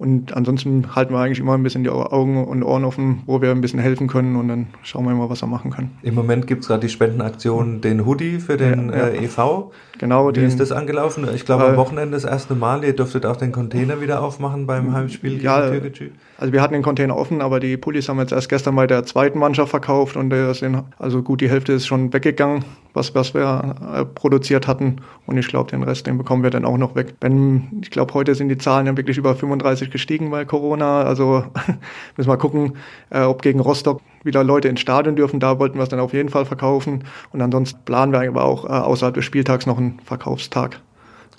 Und 0.01 0.36
ansonsten 0.36 0.95
halten 0.95 1.13
wir 1.13 1.19
eigentlich 1.19 1.38
immer 1.38 1.53
ein 1.53 1.62
bisschen 1.62 1.83
die 1.83 1.92
Augen 1.92 2.44
und 2.44 2.63
Ohren 2.63 2.86
offen, 2.86 3.21
wo 3.27 3.39
wir 3.39 3.51
ein 3.51 3.62
bisschen 3.62 3.77
helfen 3.77 4.07
können 4.07 4.36
und 4.36 4.48
dann 4.48 4.65
schauen 4.81 5.06
wir 5.06 5.13
mal, 5.13 5.30
was 5.30 5.44
wir 5.44 5.48
machen 5.48 5.69
können. 5.69 5.92
Im 6.01 6.15
Moment 6.15 6.48
gibt 6.48 6.63
es 6.63 6.69
gerade 6.69 6.81
die 6.81 6.89
Spendenaktion, 6.89 7.81
den 7.81 8.03
Hoodie 8.03 8.39
für 8.39 8.57
den 8.57 8.89
ja, 8.89 8.98
ja. 8.98 9.07
Äh, 9.09 9.25
e.V. 9.25 9.71
Genau. 10.00 10.30
Wie 10.30 10.33
den, 10.33 10.45
ist 10.45 10.59
das 10.59 10.71
angelaufen? 10.71 11.27
Ich 11.36 11.45
glaube, 11.45 11.65
am 11.65 11.75
äh, 11.75 11.77
Wochenende 11.77 12.18
das 12.18 12.24
erste 12.24 12.56
Mal. 12.56 12.83
Ihr 12.83 12.95
dürftet 12.95 13.27
auch 13.27 13.36
den 13.36 13.51
Container 13.51 14.01
wieder 14.01 14.24
aufmachen 14.24 14.65
beim 14.65 14.92
Heimspiel 14.92 15.39
ja, 15.39 15.69
gegen 15.69 15.83
Türkgücü. 15.83 16.09
Also 16.39 16.51
wir 16.51 16.63
hatten 16.63 16.74
den 16.74 16.81
Container 16.81 17.15
offen, 17.15 17.39
aber 17.39 17.59
die 17.59 17.77
Pullis 17.77 18.09
haben 18.09 18.18
jetzt 18.18 18.31
erst 18.31 18.50
gestern 18.50 18.75
bei 18.75 18.88
der 18.88 19.06
zweiten 19.06 19.38
Mannschaft 19.38 19.69
verkauft 19.69 20.18
und 20.18 20.33
sind, 20.56 20.83
also 20.97 21.21
gut 21.21 21.42
die 21.42 21.50
Hälfte 21.51 21.74
ist 21.74 21.86
schon 21.86 22.12
weggegangen, 22.12 22.65
was, 22.93 23.15
was 23.15 23.33
wir 23.33 23.75
äh, 23.93 24.05
produziert 24.05 24.67
hatten. 24.67 24.97
Und 25.25 25.38
ich 25.38 25.47
glaube, 25.47 25.71
den 25.71 25.83
Rest, 25.83 26.07
den 26.07 26.17
bekommen 26.17 26.43
wir 26.43 26.49
dann 26.49 26.65
auch 26.65 26.77
noch 26.77 26.95
weg. 26.95 27.15
Wenn, 27.21 27.81
ich 27.81 27.91
glaube, 27.91 28.13
heute 28.13 28.35
sind 28.35 28.49
die 28.49 28.57
Zahlen 28.57 28.88
ja 28.88 28.97
wirklich 28.97 29.17
über 29.17 29.35
35 29.35 29.91
gestiegen 29.91 30.31
bei 30.31 30.45
Corona. 30.45 31.03
Also 31.03 31.45
müssen 32.17 32.29
wir 32.29 32.38
gucken, 32.38 32.73
äh, 33.09 33.21
ob 33.21 33.41
gegen 33.41 33.59
Rostock 33.59 34.01
wieder 34.23 34.43
Leute 34.43 34.67
ins 34.67 34.81
Stadion 34.81 35.15
dürfen. 35.15 35.39
Da 35.39 35.59
wollten 35.59 35.77
wir 35.77 35.83
es 35.83 35.89
dann 35.89 35.99
auf 35.99 36.13
jeden 36.13 36.29
Fall 36.29 36.45
verkaufen. 36.45 37.03
Und 37.31 37.41
ansonsten 37.41 37.79
planen 37.85 38.11
wir 38.11 38.27
aber 38.27 38.43
auch 38.43 38.65
äh, 38.65 38.69
außerhalb 38.69 39.15
des 39.15 39.25
Spieltags 39.25 39.65
noch 39.65 39.77
einen 39.77 39.99
Verkaufstag. 40.03 40.79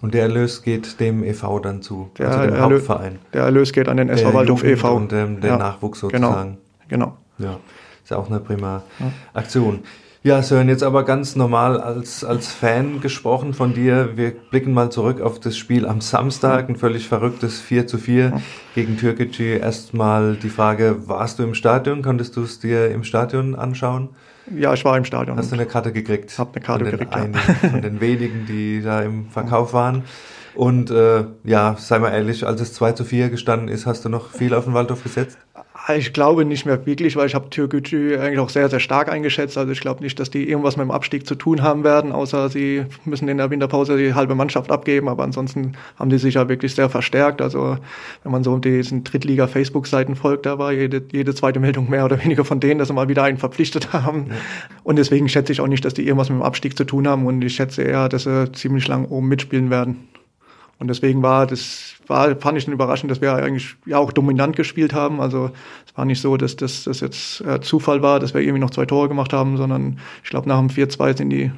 Und 0.00 0.14
der 0.14 0.22
Erlös 0.22 0.62
geht 0.62 0.98
dem 0.98 1.22
e.V. 1.22 1.60
dann 1.60 1.80
zu, 1.80 2.10
der 2.18 2.28
also 2.28 2.40
dem 2.40 2.54
Erlö 2.54 2.74
Hauptverein. 2.76 3.20
Der 3.32 3.44
Erlös 3.44 3.72
geht 3.72 3.88
an 3.88 3.98
den 3.98 4.08
SV 4.08 4.34
Waldhof 4.34 4.64
e.V. 4.64 4.96
Und 4.96 5.12
dem, 5.12 5.40
den 5.40 5.50
ja, 5.50 5.56
Nachwuchs 5.56 6.00
sozusagen. 6.00 6.58
Genau. 6.88 7.16
genau. 7.38 7.52
Ja, 7.52 7.60
ist 8.02 8.10
ja 8.10 8.16
auch 8.16 8.28
eine 8.28 8.40
prima 8.40 8.82
ja. 8.98 9.12
Aktion. 9.32 9.80
Ja, 10.24 10.40
Sören, 10.40 10.68
jetzt 10.68 10.84
aber 10.84 11.04
ganz 11.04 11.34
normal 11.34 11.80
als, 11.80 12.22
als 12.22 12.52
Fan 12.52 13.00
gesprochen 13.00 13.54
von 13.54 13.74
dir. 13.74 14.16
Wir 14.16 14.30
blicken 14.30 14.72
mal 14.72 14.88
zurück 14.88 15.20
auf 15.20 15.40
das 15.40 15.56
Spiel 15.56 15.84
am 15.84 16.00
Samstag, 16.00 16.68
ein 16.68 16.76
völlig 16.76 17.08
verrücktes 17.08 17.60
4 17.60 17.88
zu 17.88 17.98
4 17.98 18.40
gegen 18.76 18.96
Türkgücü. 18.96 19.58
Erstmal 19.58 20.36
die 20.36 20.48
Frage, 20.48 21.08
warst 21.08 21.40
du 21.40 21.42
im 21.42 21.54
Stadion? 21.54 22.02
Konntest 22.02 22.36
du 22.36 22.44
es 22.44 22.60
dir 22.60 22.92
im 22.92 23.02
Stadion 23.02 23.56
anschauen? 23.56 24.10
Ja, 24.56 24.72
ich 24.72 24.84
war 24.84 24.96
im 24.96 25.04
Stadion. 25.04 25.36
Hast 25.36 25.50
du 25.50 25.56
eine 25.56 25.66
Karte 25.66 25.92
gekriegt? 25.92 26.38
Hab 26.38 26.54
eine 26.54 26.64
Karte 26.64 26.84
von 26.84 26.92
gekriegt, 26.92 27.14
einigen, 27.14 27.34
ja. 27.34 27.70
Von 27.70 27.82
den 27.82 28.00
wenigen, 28.00 28.46
die 28.46 28.80
da 28.80 29.02
im 29.02 29.28
Verkauf 29.28 29.72
waren. 29.72 30.04
Und 30.54 30.92
äh, 30.92 31.24
ja, 31.42 31.74
sei 31.78 31.98
mal 31.98 32.10
ehrlich, 32.10 32.46
als 32.46 32.60
es 32.60 32.74
2 32.74 32.92
zu 32.92 33.04
4 33.04 33.28
gestanden 33.28 33.66
ist, 33.66 33.86
hast 33.86 34.04
du 34.04 34.08
noch 34.08 34.30
viel 34.30 34.54
auf 34.54 34.66
den 34.66 34.74
Waldhof 34.74 35.02
gesetzt? 35.02 35.36
Ich 35.88 36.12
glaube 36.12 36.44
nicht 36.44 36.64
mehr 36.64 36.86
wirklich, 36.86 37.16
weil 37.16 37.26
ich 37.26 37.34
habe 37.34 37.50
Türkgücü 37.50 38.16
eigentlich 38.16 38.38
auch 38.38 38.50
sehr, 38.50 38.68
sehr 38.68 38.78
stark 38.78 39.10
eingeschätzt. 39.10 39.58
Also 39.58 39.72
ich 39.72 39.80
glaube 39.80 40.02
nicht, 40.02 40.20
dass 40.20 40.30
die 40.30 40.48
irgendwas 40.48 40.76
mit 40.76 40.84
dem 40.84 40.92
Abstieg 40.92 41.26
zu 41.26 41.34
tun 41.34 41.60
haben 41.62 41.82
werden, 41.82 42.12
außer 42.12 42.48
sie 42.50 42.84
müssen 43.04 43.26
in 43.26 43.38
der 43.38 43.50
Winterpause 43.50 43.96
die 43.96 44.14
halbe 44.14 44.36
Mannschaft 44.36 44.70
abgeben. 44.70 45.08
Aber 45.08 45.24
ansonsten 45.24 45.72
haben 45.98 46.08
die 46.08 46.18
sich 46.18 46.34
ja 46.34 46.48
wirklich 46.48 46.76
sehr 46.76 46.88
verstärkt. 46.88 47.42
Also 47.42 47.78
wenn 48.22 48.30
man 48.30 48.44
so 48.44 48.56
diesen 48.58 49.02
Drittliga-Facebook-Seiten 49.02 50.14
folgt, 50.14 50.46
da 50.46 50.56
war 50.56 50.72
jede, 50.72 51.02
jede 51.10 51.34
zweite 51.34 51.58
Meldung 51.58 51.90
mehr 51.90 52.04
oder 52.04 52.22
weniger 52.22 52.44
von 52.44 52.60
denen, 52.60 52.78
dass 52.78 52.86
sie 52.86 52.94
mal 52.94 53.08
wieder 53.08 53.24
einen 53.24 53.38
verpflichtet 53.38 53.92
haben. 53.92 54.26
Ja. 54.28 54.34
Und 54.84 54.96
deswegen 54.96 55.28
schätze 55.28 55.50
ich 55.50 55.60
auch 55.60 55.66
nicht, 55.66 55.84
dass 55.84 55.94
die 55.94 56.06
irgendwas 56.06 56.30
mit 56.30 56.38
dem 56.38 56.44
Abstieg 56.44 56.76
zu 56.76 56.84
tun 56.84 57.08
haben. 57.08 57.26
Und 57.26 57.42
ich 57.42 57.56
schätze 57.56 57.82
eher, 57.82 58.08
dass 58.08 58.22
sie 58.22 58.52
ziemlich 58.52 58.86
lang 58.86 59.06
oben 59.06 59.26
mitspielen 59.26 59.70
werden. 59.70 60.08
Und 60.82 60.88
deswegen 60.88 61.22
war 61.22 61.46
das, 61.46 61.94
war, 62.08 62.34
fand 62.34 62.58
ich 62.58 62.64
dann 62.64 62.74
überraschend, 62.74 63.08
dass 63.08 63.20
wir 63.20 63.32
eigentlich 63.32 63.76
ja 63.86 63.98
auch 63.98 64.10
dominant 64.10 64.56
gespielt 64.56 64.92
haben. 64.92 65.20
Also 65.20 65.52
es 65.86 65.96
war 65.96 66.04
nicht 66.04 66.20
so, 66.20 66.36
dass 66.36 66.56
das, 66.56 66.82
das 66.82 66.98
jetzt 66.98 67.40
äh, 67.42 67.60
Zufall 67.60 68.02
war, 68.02 68.18
dass 68.18 68.34
wir 68.34 68.40
irgendwie 68.40 68.58
noch 68.58 68.70
zwei 68.70 68.84
Tore 68.84 69.06
gemacht 69.06 69.32
haben, 69.32 69.56
sondern 69.56 70.00
ich 70.24 70.30
glaube, 70.30 70.48
nach 70.48 70.58
dem 70.58 70.70
4-2 70.70 71.18
sind 71.18 71.30
die 71.30 71.52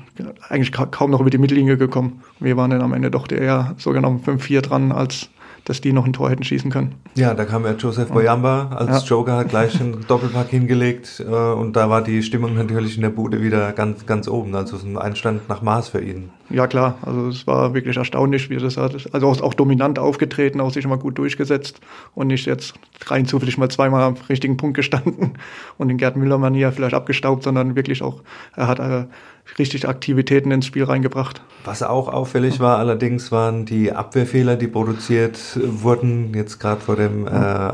eigentlich 0.51 0.73
kaum 0.73 1.11
noch 1.11 1.23
über 1.23 1.31
die 1.31 1.39
Mittellinie 1.39 1.79
gekommen. 1.79 2.21
Wir 2.39 2.59
waren 2.59 2.71
dann 2.71 2.83
am 2.83 2.93
Ende 2.93 3.11
doch 3.11 3.27
eher 3.31 3.75
sogar 3.79 4.03
noch 4.03 4.11
5-4 4.11 4.61
dran, 4.61 4.93
als 4.93 5.31
dass 5.65 5.81
die 5.81 5.95
noch 5.95 6.05
ein 6.05 6.13
Tor 6.13 6.29
hätten 6.29 6.45
schießen 6.45 6.71
können. 6.71 6.97
Ja, 7.15 7.33
da 7.33 7.47
kam 7.47 7.65
ja 7.65 7.73
Joseph 7.73 8.11
Boyamba 8.11 8.69
als 8.77 9.03
ja. 9.05 9.09
Joker, 9.09 9.39
hat 9.39 9.49
gleich 9.49 9.81
einen 9.81 10.05
Doppelpack 10.09 10.49
hingelegt 10.49 11.25
äh, 11.27 11.33
und 11.33 11.75
da 11.77 11.89
war 11.89 12.03
die 12.03 12.23
Stimmung 12.23 12.55
natürlich 12.55 12.97
in 12.97 13.03
der 13.03 13.09
Bude 13.09 13.41
wieder 13.41 13.73
ganz, 13.73 14.05
ganz 14.05 14.29
oben. 14.29 14.55
Also 14.55 14.77
ein 14.85 14.99
Einstand 14.99 15.49
nach 15.49 15.63
Maß 15.63 15.89
für 15.89 16.03
ihn. 16.03 16.29
Ja 16.51 16.67
klar, 16.67 16.99
also 17.03 17.29
es 17.29 17.47
war 17.47 17.73
wirklich 17.73 17.97
erstaunlich, 17.97 18.51
wie 18.51 18.57
das 18.57 18.77
hat. 18.77 18.95
Also 19.13 19.29
auch, 19.29 19.41
auch 19.41 19.55
dominant 19.55 19.99
aufgetreten, 19.99 20.61
auch 20.61 20.71
sich 20.71 20.87
mal 20.87 20.99
gut 20.99 21.17
durchgesetzt 21.17 21.81
und 22.15 22.27
nicht 22.27 22.47
jetzt 22.47 22.75
rein 23.07 23.27
zufällig 23.27 23.57
mal 23.57 23.71
zweimal 23.71 24.03
am 24.03 24.17
richtigen 24.29 24.57
Punkt 24.57 24.77
gestanden 24.77 25.39
und 25.79 25.89
den 25.89 25.97
Gerd 25.97 26.17
Müller-Manier 26.17 26.73
vielleicht 26.73 26.95
abgestaubt, 26.95 27.45
sondern 27.45 27.77
wirklich 27.77 28.03
auch, 28.03 28.23
er 28.55 28.69
hat 28.69 28.79
äh, 28.79 29.07
richtig 29.59 29.89
Aktivitäten 29.89 30.51
ins 30.51 30.67
Spiel 30.67 30.85
reingebracht. 30.85 31.43
Was 31.65 31.83
auch 31.83 32.09
auffällig 32.09 32.61
war 32.61 32.79
allerdings, 32.79 33.33
waren 33.33 33.65
die 33.65 33.93
Abwehrfehler, 33.93 34.57
die 34.57 34.69
produziert 34.69 35.39
wurden, 35.63 36.35
jetzt 36.35 36.61
gerade 36.61 36.81
vor 36.81 36.97
dem 36.97 37.27
äh, 37.27 37.73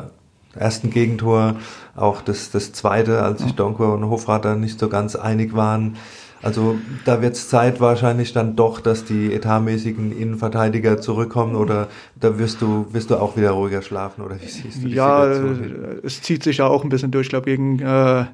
ersten 0.54 0.90
Gegentor, 0.90 1.56
auch 1.96 2.22
das, 2.22 2.50
das 2.50 2.72
zweite, 2.72 3.22
als 3.22 3.42
sich 3.42 3.52
Donko 3.52 3.94
und 3.94 4.08
Hofrater 4.08 4.56
nicht 4.56 4.78
so 4.78 4.88
ganz 4.88 5.16
einig 5.16 5.54
waren. 5.54 5.96
Also 6.42 6.78
da 7.04 7.20
wird 7.20 7.34
es 7.34 7.48
Zeit 7.50 7.80
wahrscheinlich 7.80 8.32
dann 8.32 8.56
doch, 8.56 8.80
dass 8.80 9.04
die 9.04 9.32
etatmäßigen 9.34 10.10
Innenverteidiger 10.16 10.98
zurückkommen 11.00 11.54
oder 11.54 11.88
da 12.18 12.38
wirst 12.38 12.62
du, 12.62 12.86
wirst 12.92 13.10
du 13.10 13.16
auch 13.16 13.36
wieder 13.36 13.50
ruhiger 13.50 13.82
schlafen 13.82 14.22
oder 14.22 14.40
wie 14.40 14.46
siehst 14.46 14.82
du 14.82 14.88
die 14.88 14.94
Ja, 14.94 15.34
Situation? 15.34 16.00
es 16.02 16.22
zieht 16.22 16.42
sich 16.42 16.58
ja 16.58 16.66
auch 16.66 16.82
ein 16.82 16.88
bisschen 16.88 17.10
durch. 17.10 17.26
Ich 17.26 17.30
glaube, 17.30 17.44
gegen 17.44 17.78
äh, 17.80 18.24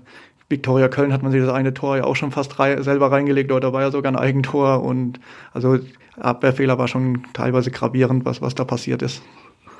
Viktoria 0.48 0.88
Köln 0.88 1.12
hat 1.12 1.22
man 1.25 1.32
sich 1.32 1.40
das 1.42 1.50
eine 1.52 1.75
Tor 1.75 1.96
ja 1.96 2.04
auch 2.04 2.14
schon 2.14 2.30
fast 2.30 2.58
rei 2.60 2.80
selber 2.82 3.10
reingelegt 3.10 3.50
oder 3.50 3.72
war 3.72 3.82
ja 3.82 3.90
sogar 3.90 4.12
ein 4.12 4.16
Eigentor 4.18 4.82
und 4.84 5.18
also 5.52 5.78
Abwehrfehler 6.16 6.78
war 6.78 6.88
schon 6.88 7.25
teilweise 7.32 7.70
gravierend, 7.72 8.25
was, 8.25 8.40
was 8.40 8.54
da 8.54 8.64
passiert 8.64 9.02
ist. 9.02 9.22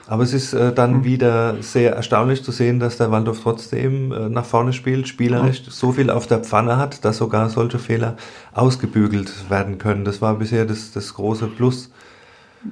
Aber 0.09 0.23
es 0.23 0.33
ist 0.33 0.53
äh, 0.53 0.73
dann 0.73 0.99
mhm. 0.99 1.05
wieder 1.05 1.63
sehr 1.63 1.95
erstaunlich 1.95 2.45
zu 2.45 2.53
sehen, 2.53 2.79
dass 2.79 2.97
der 2.97 3.11
Waldorf 3.11 3.41
trotzdem 3.43 4.13
äh, 4.13 4.29
nach 4.29 4.45
vorne 4.45 4.73
spielt, 4.73 5.09
spielerisch 5.09 5.63
mhm. 5.63 5.71
so 5.71 5.93
viel 5.93 6.11
auf 6.11 6.27
der 6.27 6.39
Pfanne 6.39 6.77
hat, 6.77 7.05
dass 7.05 7.19
sogar 7.19 7.49
solche 7.49 7.79
Fehler 7.79 8.17
ausgebügelt 8.55 9.51
werden 9.51 9.79
können. 9.79 10.05
Das 10.05 10.23
war 10.23 10.35
bisher 10.37 10.65
das, 10.65 10.93
das 10.93 11.15
große 11.15 11.49
Plus. 11.49 11.91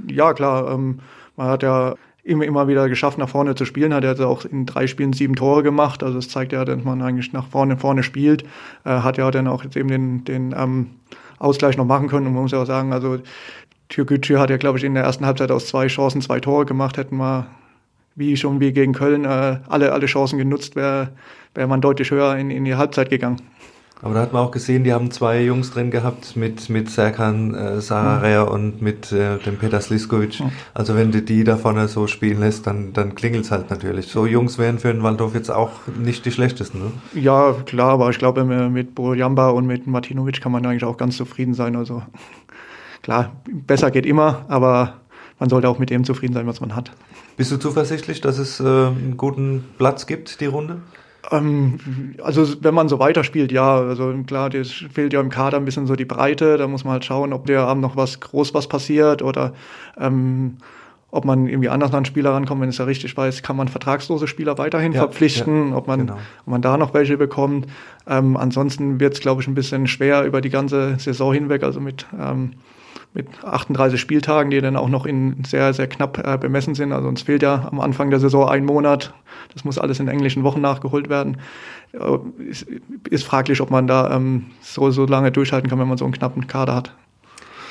Ja, 0.07 0.33
klar. 0.33 0.73
Ähm, 0.73 1.01
man 1.37 1.49
hat 1.49 1.63
ja 1.65 1.95
immer, 2.23 2.45
immer 2.45 2.69
wieder 2.69 2.89
geschafft, 2.89 3.19
nach 3.19 3.29
vorne 3.29 3.55
zu 3.55 3.65
spielen. 3.65 3.93
Hat 3.93 4.05
er 4.05 4.11
also 4.11 4.27
auch 4.27 4.45
in 4.45 4.65
drei 4.67 4.87
Spielen 4.87 5.13
sieben 5.13 5.35
Tore 5.35 5.63
gemacht. 5.63 6.03
Also 6.03 6.17
das 6.17 6.29
zeigt 6.29 6.53
ja, 6.53 6.65
dass 6.65 6.85
man 6.85 7.03
eigentlich 7.03 7.33
nach 7.33 7.49
vorne 7.49 7.77
vorne 7.77 8.03
spielt. 8.03 8.45
Äh, 8.85 8.91
hat 8.91 9.19
ja 9.19 9.31
dann 9.33 9.49
auch 9.49 9.65
jetzt 9.65 9.77
eben 9.77 9.89
den, 9.89 10.25
den 10.25 10.55
ähm, 10.57 10.91
Ausgleich 11.39 11.77
noch 11.77 11.85
machen 11.85 12.09
können. 12.09 12.27
Und 12.27 12.35
man 12.35 12.43
muss 12.43 12.53
ja 12.53 12.63
auch 12.63 12.67
sagen, 12.67 12.93
also 12.93 13.19
Türkgücü 13.89 14.39
hat 14.39 14.51
ja, 14.51 14.57
glaube 14.57 14.79
ich, 14.79 14.85
in 14.85 14.95
der 14.95 15.05
ersten 15.05 15.27
Halbzeit 15.27 15.51
aus 15.51 15.67
zwei 15.67 15.87
Chancen 15.87 16.21
zwei 16.21 16.41
Tore 16.41 16.67
gemacht. 16.67 16.97
Hätten 16.97 17.17
wir, 17.17 17.47
wie 18.15 18.37
schon 18.37 18.61
wie 18.61 18.73
gegen 18.73 18.93
Köln, 18.93 19.25
äh, 19.25 19.59
alle, 19.69 19.93
alle 19.93 20.07
Chancen 20.07 20.39
genutzt, 20.39 20.77
wäre 20.77 21.11
wär 21.55 21.67
man 21.67 21.81
deutlich 21.81 22.11
höher 22.11 22.37
in, 22.37 22.51
in 22.51 22.65
die 22.65 22.75
Halbzeit 22.75 23.11
gegangen. 23.11 23.41
Aber 24.03 24.13
da 24.13 24.21
hat 24.21 24.35
man 24.35 24.43
auch 24.43 24.51
gesehen, 24.51 24.85
die 24.85 24.93
haben 24.93 25.11
zwei 25.11 25.43
Jungs 25.43 25.71
drin 25.71 25.91
gehabt 25.91 26.37
mit, 26.37 26.69
mit 26.69 26.91
Serkan 26.91 27.55
äh, 27.55 27.81
Sararea 27.81 28.45
mhm. 28.45 28.51
und 28.51 28.83
mit 28.83 29.11
äh, 29.13 29.39
dem 29.39 29.57
Peter 29.57 29.81
Sliskovic. 29.81 30.41
Mhm. 30.41 30.51
Also 30.75 30.95
wenn 30.95 31.11
du 31.11 31.23
die 31.23 31.43
da 31.43 31.57
vorne 31.57 31.89
so 31.89 32.07
spielen 32.07 32.41
lässt, 32.41 32.67
dann, 32.67 32.93
dann 32.93 33.15
klingelt 33.15 33.45
es 33.45 33.51
halt 33.51 33.71
natürlich. 33.71 34.09
So 34.09 34.27
Jungs 34.27 34.59
wären 34.59 34.79
für 34.79 34.93
den 34.93 35.03
Waldorf 35.03 35.35
jetzt 35.35 35.51
auch 35.51 35.71
nicht 35.99 36.27
die 36.27 36.33
schlechtesten, 36.33 36.81
ne? 36.81 36.93
Ja, 37.15 37.55
klar, 37.65 37.93
aber 37.93 38.11
ich 38.11 38.19
glaube, 38.19 38.45
mit 38.45 38.95
Bojamba 38.95 39.49
und 39.51 39.67
mit 39.67 39.87
Martinovic 39.87 40.43
kann 40.43 40.53
man 40.53 40.67
eigentlich 40.67 40.85
auch 40.85 40.99
ganz 40.99 41.17
zufrieden 41.17 41.55
sein. 41.55 41.75
Also 41.75 42.03
klar, 43.05 43.37
besser 43.49 43.91
geht 43.91 44.07
immer, 44.07 44.47
aber 44.49 44.95
man 45.39 45.49
sollte 45.49 45.69
auch 45.69 45.79
mit 45.79 45.91
dem 45.91 46.05
zufrieden 46.05 46.35
sein, 46.35 46.47
was 46.47 46.61
man 46.61 46.75
hat. 46.75 46.91
Bist 47.37 47.53
du 47.53 47.59
zuversichtlich, 47.59 48.21
dass 48.21 48.39
es 48.39 48.61
äh, 48.61 48.65
einen 48.65 49.17
guten 49.17 49.65
Platz 49.79 50.07
gibt, 50.07 50.41
die 50.41 50.47
Runde? 50.47 50.81
Ähm, 51.31 52.15
also 52.23 52.47
wenn 52.63 52.75
man 52.75 52.89
so 52.89 52.99
weiterspielt, 52.99 53.53
ja, 53.53 53.77
also 53.77 54.15
klar, 54.27 54.51
das 54.51 54.71
fehlt 54.71 55.13
ja 55.13 55.21
im 55.21 55.29
Kader 55.29 55.59
ein 55.59 55.65
bisschen 55.65 55.87
so 55.87 55.97
die 55.97 56.05
Breite, 56.05 56.57
da 56.57 56.67
muss 56.67 56.85
man 56.85 56.95
halt 56.95 57.05
schauen, 57.05 57.33
ob 57.33 57.47
der 57.47 57.63
Abend 57.63 57.83
noch 57.83 57.97
was 57.97 58.21
groß 58.21 58.55
was 58.55 58.69
passiert 58.69 59.23
oder 59.23 59.53
ähm, 59.99 60.57
ob 61.11 61.25
man 61.25 61.47
irgendwie 61.47 61.69
anders 61.69 61.93
an 61.93 62.05
Spieler 62.07 62.33
rankommt, 62.33 62.61
wenn 62.63 62.71
es 62.71 62.79
ja 62.79 62.87
richtig 62.87 63.17
weiß, 63.17 63.43
kann 63.43 63.57
man 63.57 63.69
vertragslose 63.69 64.27
Spieler 64.27 64.57
weiterhin 64.59 64.93
ja, 64.93 65.01
verpflichten, 65.01 65.71
ja, 65.71 65.77
ob, 65.77 65.87
man, 65.87 66.01
genau. 66.01 66.15
ob 66.15 66.47
man 66.47 66.63
da 66.63 66.77
noch 66.77 66.95
welche 66.95 67.17
bekommt. 67.17 67.67
Ähm, 68.09 68.37
ansonsten 68.37 68.99
wird 68.99 69.15
es, 69.15 69.21
glaube 69.21 69.43
ich, 69.43 69.47
ein 69.47 69.55
bisschen 69.55 69.87
schwer 69.87 70.25
über 70.25 70.41
die 70.41 70.51
ganze 70.51 70.99
Saison 70.99 71.33
hinweg, 71.33 71.63
also 71.63 71.81
mit 71.81 72.07
ähm, 72.19 72.55
mit 73.15 73.45
38 73.45 74.01
Spieltagen, 74.01 74.51
die 74.51 74.61
dann 74.61 74.77
auch 74.77 74.89
noch 74.89 75.07
in 75.07 75.45
sehr, 75.45 75.73
sehr 75.73 75.87
knapp 75.87 76.19
äh, 76.19 76.37
bemessen 76.37 76.75
sind. 76.75 76.93
Also 76.93 77.09
uns 77.09 77.23
fehlt 77.23 77.43
ja 77.43 77.69
am 77.71 77.81
Anfang 77.81 78.11
der 78.11 78.19
Saison 78.19 78.49
ein 78.49 78.65
Monat. 78.65 79.15
Das 79.53 79.65
muss 79.65 79.79
alles 79.79 80.01
in 80.01 80.09
englischen 80.09 80.43
Wochen 80.43 80.61
nachgeholt 80.61 81.09
werden. 81.09 81.39
Äh, 81.93 82.19
ist, 82.43 82.67
ist 83.09 83.25
fraglich, 83.25 83.61
ob 83.61 83.71
man 83.71 83.87
da 83.87 84.15
ähm, 84.15 84.47
so, 84.61 84.91
so 84.91 85.07
lange 85.07 85.31
durchhalten 85.31 85.71
kann, 85.71 85.79
wenn 85.79 85.89
man 85.89 85.97
so 85.97 86.05
einen 86.05 86.13
knappen 86.13 86.49
Kader 86.49 86.75
hat. 86.75 86.95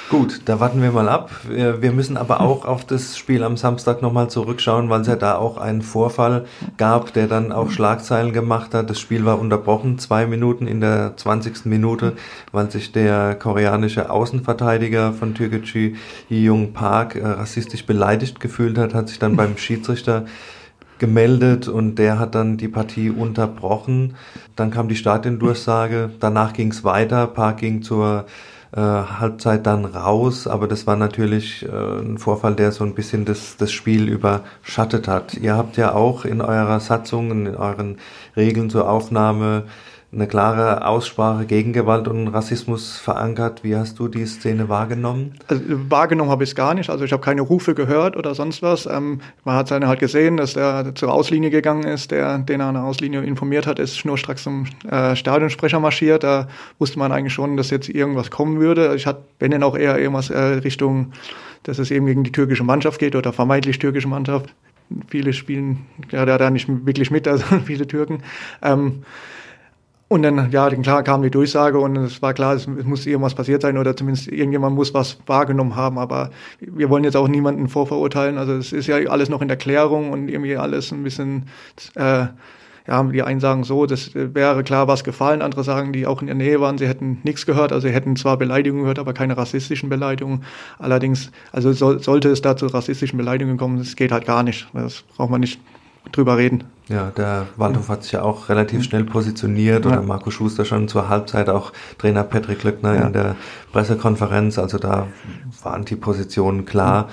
Gut, 0.10 0.42
da 0.46 0.60
warten 0.60 0.82
wir 0.82 0.92
mal 0.92 1.10
ab. 1.10 1.32
Wir 1.48 1.92
müssen 1.92 2.18
aber 2.18 2.42
auch 2.42 2.66
auf 2.66 2.86
das 2.86 3.18
Spiel 3.18 3.44
am 3.44 3.58
Samstag 3.58 4.02
nochmal 4.02 4.30
zurückschauen, 4.30 4.90
weil 4.90 5.02
es 5.02 5.08
ja 5.08 5.16
da 5.16 5.38
auch 5.38 5.58
einen 5.58 5.82
Vorfall 5.82 6.46
gab, 6.78 7.14
der 7.14 7.28
dann 7.28 7.52
auch 7.52 7.72
Schlagzeilen 7.72 8.34
gemacht 8.34 8.74
hat. 8.74 8.90
Das 8.90 9.00
Spiel 9.00 9.26
war 9.26 9.40
unterbrochen, 9.40 9.98
zwei 9.98 10.28
Minuten 10.28 10.68
in 10.68 10.82
der 10.82 11.16
20. 11.16 11.66
Minute, 11.66 12.14
weil 12.52 12.70
sich 12.70 12.92
der 12.92 13.36
koreanische 13.36 14.12
Außenverteidiger 14.12 15.14
von 15.14 15.34
Türkgücü, 15.34 15.96
Jung 16.30 16.74
Park, 16.74 17.16
äh, 17.16 17.26
rassistisch 17.26 17.86
beleidigt 17.86 18.40
gefühlt 18.40 18.78
hat, 18.78 18.94
hat 18.94 19.08
sich 19.08 19.20
dann 19.20 19.36
beim 19.36 19.58
Schiedsrichter 19.58 20.26
gemeldet 21.00 21.68
und 21.68 21.96
der 21.96 22.20
hat 22.20 22.36
dann 22.36 22.58
die 22.58 22.68
Partie 22.68 23.10
unterbrochen. 23.10 24.16
Dann 24.56 24.70
kam 24.70 24.90
die 24.90 24.96
Stadiondurchsage, 24.96 26.12
danach 26.20 26.54
ging 26.54 26.72
es 26.72 26.84
weiter, 26.84 27.26
Park 27.26 27.58
ging 27.58 27.82
zur 27.82 28.26
äh, 28.76 28.80
Halbzeit 28.80 29.68
dann 29.68 29.86
raus, 29.86 30.48
aber 30.48 30.68
das 30.68 30.88
war 30.88 30.96
natürlich 30.96 31.64
äh, 31.64 32.00
ein 32.00 32.18
Vorfall, 32.18 32.56
der 32.56 32.72
so 32.72 32.84
ein 32.84 32.96
bisschen 32.96 33.24
das, 33.24 33.56
das 33.58 33.72
Spiel 33.72 34.10
überschattet 34.10 35.08
hat. 35.08 35.36
Ihr 35.36 35.56
habt 35.56 35.78
ja 35.78 35.94
auch 35.94 36.26
in 36.26 36.42
eurer 36.42 36.80
Satzung, 36.80 37.32
in 37.32 37.56
euren 37.56 37.98
Regeln 38.36 38.70
zur 38.70 38.90
Aufnahme 38.90 39.64
eine 40.14 40.28
klare 40.28 40.86
Aussprache 40.86 41.46
gegen 41.46 41.74
Gewalt 41.74 42.08
und 42.08 42.28
Rassismus 42.28 42.98
verankert. 42.98 43.64
Wie 43.64 43.76
hast 43.76 43.98
du 43.98 44.08
die 44.08 44.26
Szene 44.26 44.70
wahrgenommen? 44.70 45.34
Also, 45.48 45.64
wahrgenommen 45.68 46.30
habe 46.30 46.44
ich 46.44 46.52
es 46.52 46.56
gar 46.56 46.74
nicht. 46.74 46.90
Also 46.90 47.04
ich 47.04 47.12
habe 47.12 47.24
keine 47.24 47.42
Rufe 47.42 47.74
gehört 47.74 48.16
oder 48.16 48.36
sonst 48.36 48.62
was. 48.62 48.86
Ähm, 48.86 49.22
man 49.44 49.56
hat 49.56 49.68
seine 49.68 49.88
halt 49.88 50.00
gesehen, 50.00 50.38
dass 50.38 50.56
er 50.56 50.94
zur 50.96 51.12
Auslinie 51.12 51.50
gegangen 51.50 51.84
ist, 51.84 52.12
der, 52.12 52.38
den 52.38 52.60
er 52.60 52.68
an 52.68 52.76
der 52.76 52.84
Auslinie 52.84 53.22
informiert 53.22 53.66
hat, 53.66 53.80
ist 53.80 53.98
schnurstracks 53.98 54.44
zum 54.44 54.66
äh, 54.90 55.16
Stadionsprecher 55.16 55.80
marschiert. 55.80 56.24
Da 56.24 56.48
wusste 56.78 57.00
man 57.00 57.12
eigentlich 57.12 57.34
schon, 57.34 57.58
dass 57.58 57.72
jetzt 57.72 57.90
irgendwas 57.90 58.30
kommen 58.30 58.60
würde. 58.60 58.94
Ich 58.96 59.08
hatte, 59.08 59.24
wenn 59.40 59.52
denn 59.52 59.64
auch 59.64 59.76
eher 59.76 59.98
irgendwas 59.98 60.30
äh, 60.30 60.40
Richtung, 60.40 61.14
dass 61.64 61.80
es 61.80 61.90
eben 61.92 62.06
gegen 62.06 62.24
die 62.24 62.32
türkische 62.32 62.64
Mannschaft 62.64 63.00
geht 63.00 63.16
oder 63.16 63.34
vermeintlich 63.34 63.80
türkische 63.80 64.08
Mannschaft. 64.08 64.54
Viele 65.08 65.34
spielen 65.34 65.86
ja 66.12 66.26
da 66.26 66.50
nicht 66.52 66.68
wirklich 66.86 67.10
mit, 67.10 67.28
also 67.28 67.44
viele 67.66 67.88
Türken. 67.88 68.22
Ähm, 68.62 69.04
und 70.10 70.22
dann, 70.22 70.52
ja, 70.52 70.70
dann 70.70 70.84
klar 70.84 71.02
kam 71.02 71.24
die 71.24 71.32
Durchsage 71.32 71.80
und 71.80 71.96
es 71.96 72.22
war 72.22 72.34
klar, 72.34 72.54
es, 72.54 72.68
muss 72.68 73.06
irgendwas 73.06 73.34
passiert 73.34 73.64
sein 73.64 73.78
oder 73.78 73.96
zumindest 73.96 74.28
irgendjemand 74.28 74.76
muss 74.76 74.94
was 74.94 75.18
wahrgenommen 75.26 75.76
haben. 75.76 75.98
Aber 75.98 76.30
wir 76.60 76.90
wollen 76.90 77.04
jetzt 77.04 77.18
auch 77.18 77.28
niemanden 77.28 77.68
vorverurteilen. 77.68 78.38
Also 78.38 78.54
es 78.54 78.74
ist 78.74 78.88
ja 78.88 78.98
alles 79.10 79.30
noch 79.30 79.42
in 79.42 79.48
der 79.48 79.58
Klärung 79.58 80.12
und 80.12 80.28
irgendwie 80.28 80.56
alles 80.56 80.92
ein 80.92 81.04
bisschen, 81.04 81.48
äh, 81.96 82.28
ja, 82.86 83.04
die 83.04 83.24
einen 83.24 83.40
sagen 83.40 83.64
so, 83.64 83.86
das 83.86 84.12
wäre 84.14 84.64
klar 84.64 84.88
was 84.88 85.04
gefallen. 85.04 85.42
Andere 85.42 85.64
sagen, 85.64 85.94
die 85.94 86.06
auch 86.06 86.22
in 86.22 86.28
der 86.28 86.36
Nähe 86.36 86.62
waren, 86.62 86.78
sie 86.78 86.88
hätten 86.88 87.20
nichts 87.24 87.46
gehört. 87.48 87.72
Also 87.72 87.88
sie 87.88 87.94
hätten 87.94 88.16
zwar 88.16 88.38
Beleidigungen 88.38 88.84
gehört, 88.84 89.00
aber 89.00 89.14
keine 89.14 89.36
rassistischen 89.36 89.90
Beleidigungen. 89.90 90.44
Allerdings, 90.78 91.32
also 91.52 91.72
soll, 91.72 92.04
sollte 92.04 92.30
es 92.30 92.42
da 92.42 92.56
zu 92.56 92.68
rassistischen 92.68 93.18
Beleidigungen 93.18 93.58
kommen, 93.58 93.80
das 93.80 93.96
geht 93.96 94.12
halt 94.12 94.26
gar 94.26 94.44
nicht. 94.44 94.68
Das 94.74 95.02
braucht 95.16 95.32
man 95.32 95.42
nicht 95.42 95.60
drüber 96.12 96.38
reden. 96.38 96.66
Ja, 96.90 97.12
der 97.16 97.48
Waldhof 97.56 97.88
hat 97.88 98.04
sich 98.04 98.12
ja 98.12 98.24
auch 98.24 98.50
relativ 98.50 98.84
schnell 98.84 99.06
positioniert 99.06 99.86
oder 99.86 100.02
Marco 100.02 100.32
Schuster 100.32 100.66
schon 100.66 100.90
zur 100.90 101.08
Halbzeit, 101.08 101.48
auch 101.48 101.72
Trainer 101.98 102.24
Patrick 102.24 102.64
Löckner 102.64 102.96
ja. 102.96 103.08
in 103.08 103.14
der 103.14 103.36
Pressekonferenz. 103.72 104.60
Also 104.60 104.78
da 104.78 105.08
waren 105.64 105.86
die 105.86 105.96
Positionen 105.96 106.66
klar. 106.66 107.08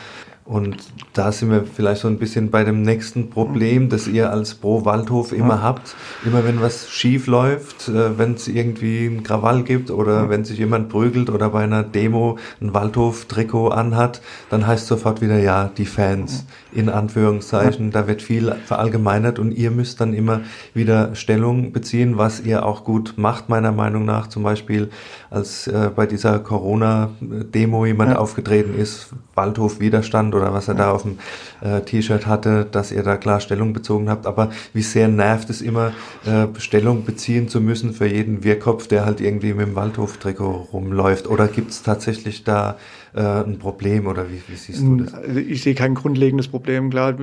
Und 0.51 0.79
da 1.13 1.31
sind 1.31 1.53
wir 1.53 1.63
vielleicht 1.63 2.01
so 2.01 2.09
ein 2.09 2.19
bisschen 2.19 2.51
bei 2.51 2.65
dem 2.65 2.83
nächsten 2.83 3.31
Problem, 3.31 3.89
das 3.89 4.09
ihr 4.09 4.33
als 4.33 4.57
Pro 4.57 4.85
Waldhof 4.85 5.33
immer 5.33 5.55
ja. 5.55 5.63
habt. 5.63 5.95
Immer 6.27 6.45
wenn 6.45 6.61
was 6.61 6.91
schief 6.91 7.29
läuft, 7.29 7.89
äh, 7.89 8.19
wenn 8.19 8.35
es 8.35 8.49
irgendwie 8.49 9.07
einen 9.07 9.23
Krawall 9.23 9.63
gibt 9.63 9.93
oder 9.93 10.23
ja. 10.23 10.29
wenn 10.29 10.45
sich 10.45 10.59
jemand 10.59 10.89
prügelt 10.89 11.31
oder 11.31 11.51
bei 11.51 11.63
einer 11.63 11.85
Demo 11.85 12.37
ein 12.61 12.75
Waldhof-Trikot 12.75 13.69
anhat, 13.69 14.23
dann 14.49 14.67
heißt 14.67 14.89
sofort 14.89 15.21
wieder, 15.21 15.39
ja, 15.39 15.71
die 15.79 15.87
Fans, 15.87 16.47
in 16.73 16.89
Anführungszeichen. 16.89 17.85
Ja. 17.87 18.01
Da 18.01 18.09
wird 18.09 18.21
viel 18.21 18.53
verallgemeinert 18.67 19.39
und 19.39 19.53
ihr 19.53 19.71
müsst 19.71 20.01
dann 20.01 20.15
immer 20.15 20.41
wieder 20.75 21.15
Stellung 21.15 21.71
beziehen, 21.71 22.19
was 22.19 22.41
ihr 22.41 22.67
auch 22.67 22.83
gut 22.83 23.15
macht, 23.17 23.49
meiner 23.49 23.71
Meinung 23.71 24.05
nach. 24.05 24.27
Zum 24.27 24.43
Beispiel, 24.43 24.91
als 25.31 25.69
äh, 25.69 25.91
bei 25.95 26.07
dieser 26.07 26.41
Corona-Demo 26.41 27.87
jemand 27.87 28.17
aufgetreten 28.17 28.75
ist, 28.77 29.11
Waldhof 29.37 29.79
Widerstand 29.79 30.35
oder 30.41 30.53
was 30.53 30.69
er 30.69 30.75
da 30.75 30.91
auf 30.91 31.03
dem 31.03 31.19
äh, 31.61 31.81
T-Shirt 31.83 32.27
hatte, 32.27 32.67
dass 32.71 32.93
ihr 32.93 33.03
da 33.03 33.17
klar 33.17 33.41
Stellung 33.41 33.73
bezogen 33.73 34.09
habt. 34.09 34.27
Aber 34.27 34.51
wie 34.73 34.83
sehr 34.83 35.09
nervt 35.09 35.51
es 35.51 35.63
immer, 35.63 35.93
äh, 36.27 36.47
Stellung 36.59 37.05
beziehen 37.05 37.49
zu 37.49 37.61
müssen 37.61 37.93
für 37.93 38.07
jeden 38.07 38.43
Wirrkopf, 38.45 38.87
der 38.87 39.05
halt 39.05 39.21
irgendwie 39.21 39.55
mit 39.55 39.67
dem 39.67 39.75
Waldhof-Trikot 39.75 40.69
rumläuft? 40.73 41.27
Oder 41.27 41.49
gibt 41.49 41.71
es 41.71 41.83
tatsächlich 41.83 42.45
da 42.45 42.77
äh, 43.15 43.21
ein 43.21 43.59
Problem 43.59 44.07
oder 44.07 44.29
wie, 44.29 44.43
wie 44.47 44.57
siehst 44.57 44.81
du 44.83 44.97
das? 44.97 45.15
Also 45.15 45.41
ich 45.41 45.63
sehe 45.63 45.75
kein 45.75 45.95
grundlegendes 45.95 46.49
Problem. 46.49 46.91
Klar, 46.91 47.17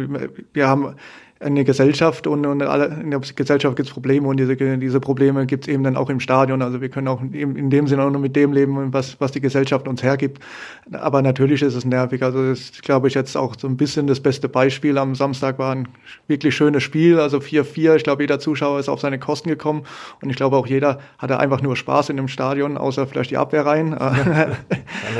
wir 0.53 0.67
haben 0.67 0.95
eine 1.39 1.63
Gesellschaft 1.63 2.25
und, 2.27 2.45
und 2.45 2.61
alle, 2.63 2.87
in 3.01 3.11
der 3.11 3.19
Gesellschaft 3.19 3.75
gibt 3.75 3.87
es 3.87 3.93
Probleme 3.93 4.27
und 4.27 4.37
diese, 4.37 4.55
diese 4.55 4.99
Probleme 4.99 5.45
gibt 5.45 5.65
es 5.65 5.73
eben 5.73 5.83
dann 5.83 5.95
auch 5.95 6.09
im 6.09 6.19
Stadion. 6.19 6.61
Also 6.61 6.81
wir 6.81 6.89
können 6.89 7.07
auch 7.07 7.21
in, 7.21 7.55
in 7.55 7.69
dem 7.69 7.87
Sinne 7.87 8.03
auch 8.03 8.09
nur 8.09 8.21
mit 8.21 8.35
dem 8.35 8.53
leben, 8.53 8.93
was, 8.93 9.19
was 9.19 9.31
die 9.31 9.41
Gesellschaft 9.41 9.87
uns 9.87 10.01
hergibt. 10.01 10.41
Aber 10.91 11.21
natürlich 11.21 11.61
ist 11.61 11.75
es 11.75 11.85
nervig. 11.85 12.23
Also 12.23 12.49
das 12.49 12.59
ist, 12.59 12.81
glaube 12.81 13.07
ich, 13.07 13.13
jetzt 13.13 13.37
auch 13.37 13.55
so 13.57 13.67
ein 13.67 13.77
bisschen 13.77 14.07
das 14.07 14.19
beste 14.19 14.49
Beispiel. 14.49 14.97
Am 14.97 15.15
Samstag 15.15 15.59
war 15.59 15.75
ein 15.75 15.87
wirklich 16.27 16.55
schönes 16.55 16.83
Spiel, 16.83 17.19
also 17.19 17.37
4-4. 17.37 17.95
Ich 17.97 18.03
glaube, 18.03 18.23
jeder 18.23 18.39
Zuschauer 18.39 18.79
ist 18.79 18.89
auf 18.89 19.01
seine 19.01 19.19
Kosten 19.19 19.49
gekommen 19.49 19.83
und 20.21 20.29
ich 20.29 20.35
glaube 20.35 20.55
auch 20.57 20.67
jeder 20.67 20.99
hatte 21.19 21.39
einfach 21.39 21.61
nur 21.61 21.75
Spaß 21.75 22.09
in 22.09 22.17
dem 22.17 22.27
Stadion, 22.27 22.77
außer 22.77 23.05
vielleicht 23.05 23.31
die 23.31 23.37
Abwehrreihen. 23.37 23.95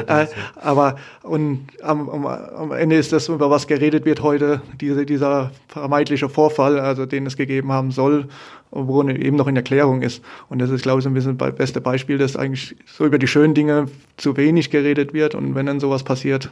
Äh, 0.07 0.27
aber 0.55 0.97
und 1.24 1.67
am, 1.81 2.09
am, 2.09 2.25
am 2.25 2.71
Ende 2.71 2.97
ist 2.97 3.13
das, 3.13 3.29
über 3.29 3.50
was 3.50 3.67
geredet 3.67 4.05
wird 4.05 4.21
heute, 4.21 4.62
diese, 4.79 5.05
dieser 5.05 5.51
vermeintliche 5.67 6.07
vermeintlicher 6.08 6.30
Vorfall, 6.30 6.80
also 6.80 7.06
den 7.06 7.26
es 7.26 7.38
gegeben 7.38 7.72
haben 7.72 7.92
soll, 7.92 8.28
wo 8.72 9.04
eben 9.04 9.38
noch 9.38 9.48
in 9.48 9.56
Erklärung 9.56 10.02
ist. 10.02 10.24
Und 10.50 10.60
das 10.60 10.70
ist, 10.70 10.84
glaube 10.84 11.00
ich, 11.00 11.04
so 11.04 11.10
ein 11.10 11.14
bisschen 11.14 11.38
das 11.38 11.56
beste 11.56 11.82
Beispiel, 11.82 12.18
dass 12.18 12.36
eigentlich 12.36 12.76
so 12.86 13.06
über 13.06 13.20
die 13.20 13.28
schönen 13.28 13.54
Dinge 13.54 13.88
zu 14.18 14.38
wenig 14.38 14.70
geredet 14.70 15.14
wird. 15.14 15.36
Und 15.36 15.56
wenn 15.56 15.66
dann 15.66 15.80
sowas 15.80 16.04
passiert, 16.04 16.50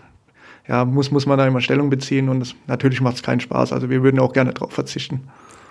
ja, 0.67 0.85
muss, 0.85 1.11
muss 1.11 1.25
man 1.25 1.37
da 1.37 1.47
immer 1.47 1.61
Stellung 1.61 1.89
beziehen. 1.89 2.29
Und 2.29 2.39
das, 2.39 2.55
natürlich 2.67 3.01
macht 3.01 3.15
es 3.15 3.23
keinen 3.23 3.39
Spaß. 3.39 3.73
Also 3.73 3.89
wir 3.89 4.03
würden 4.03 4.19
auch 4.19 4.33
gerne 4.33 4.53
darauf 4.53 4.73
verzichten. 4.73 5.21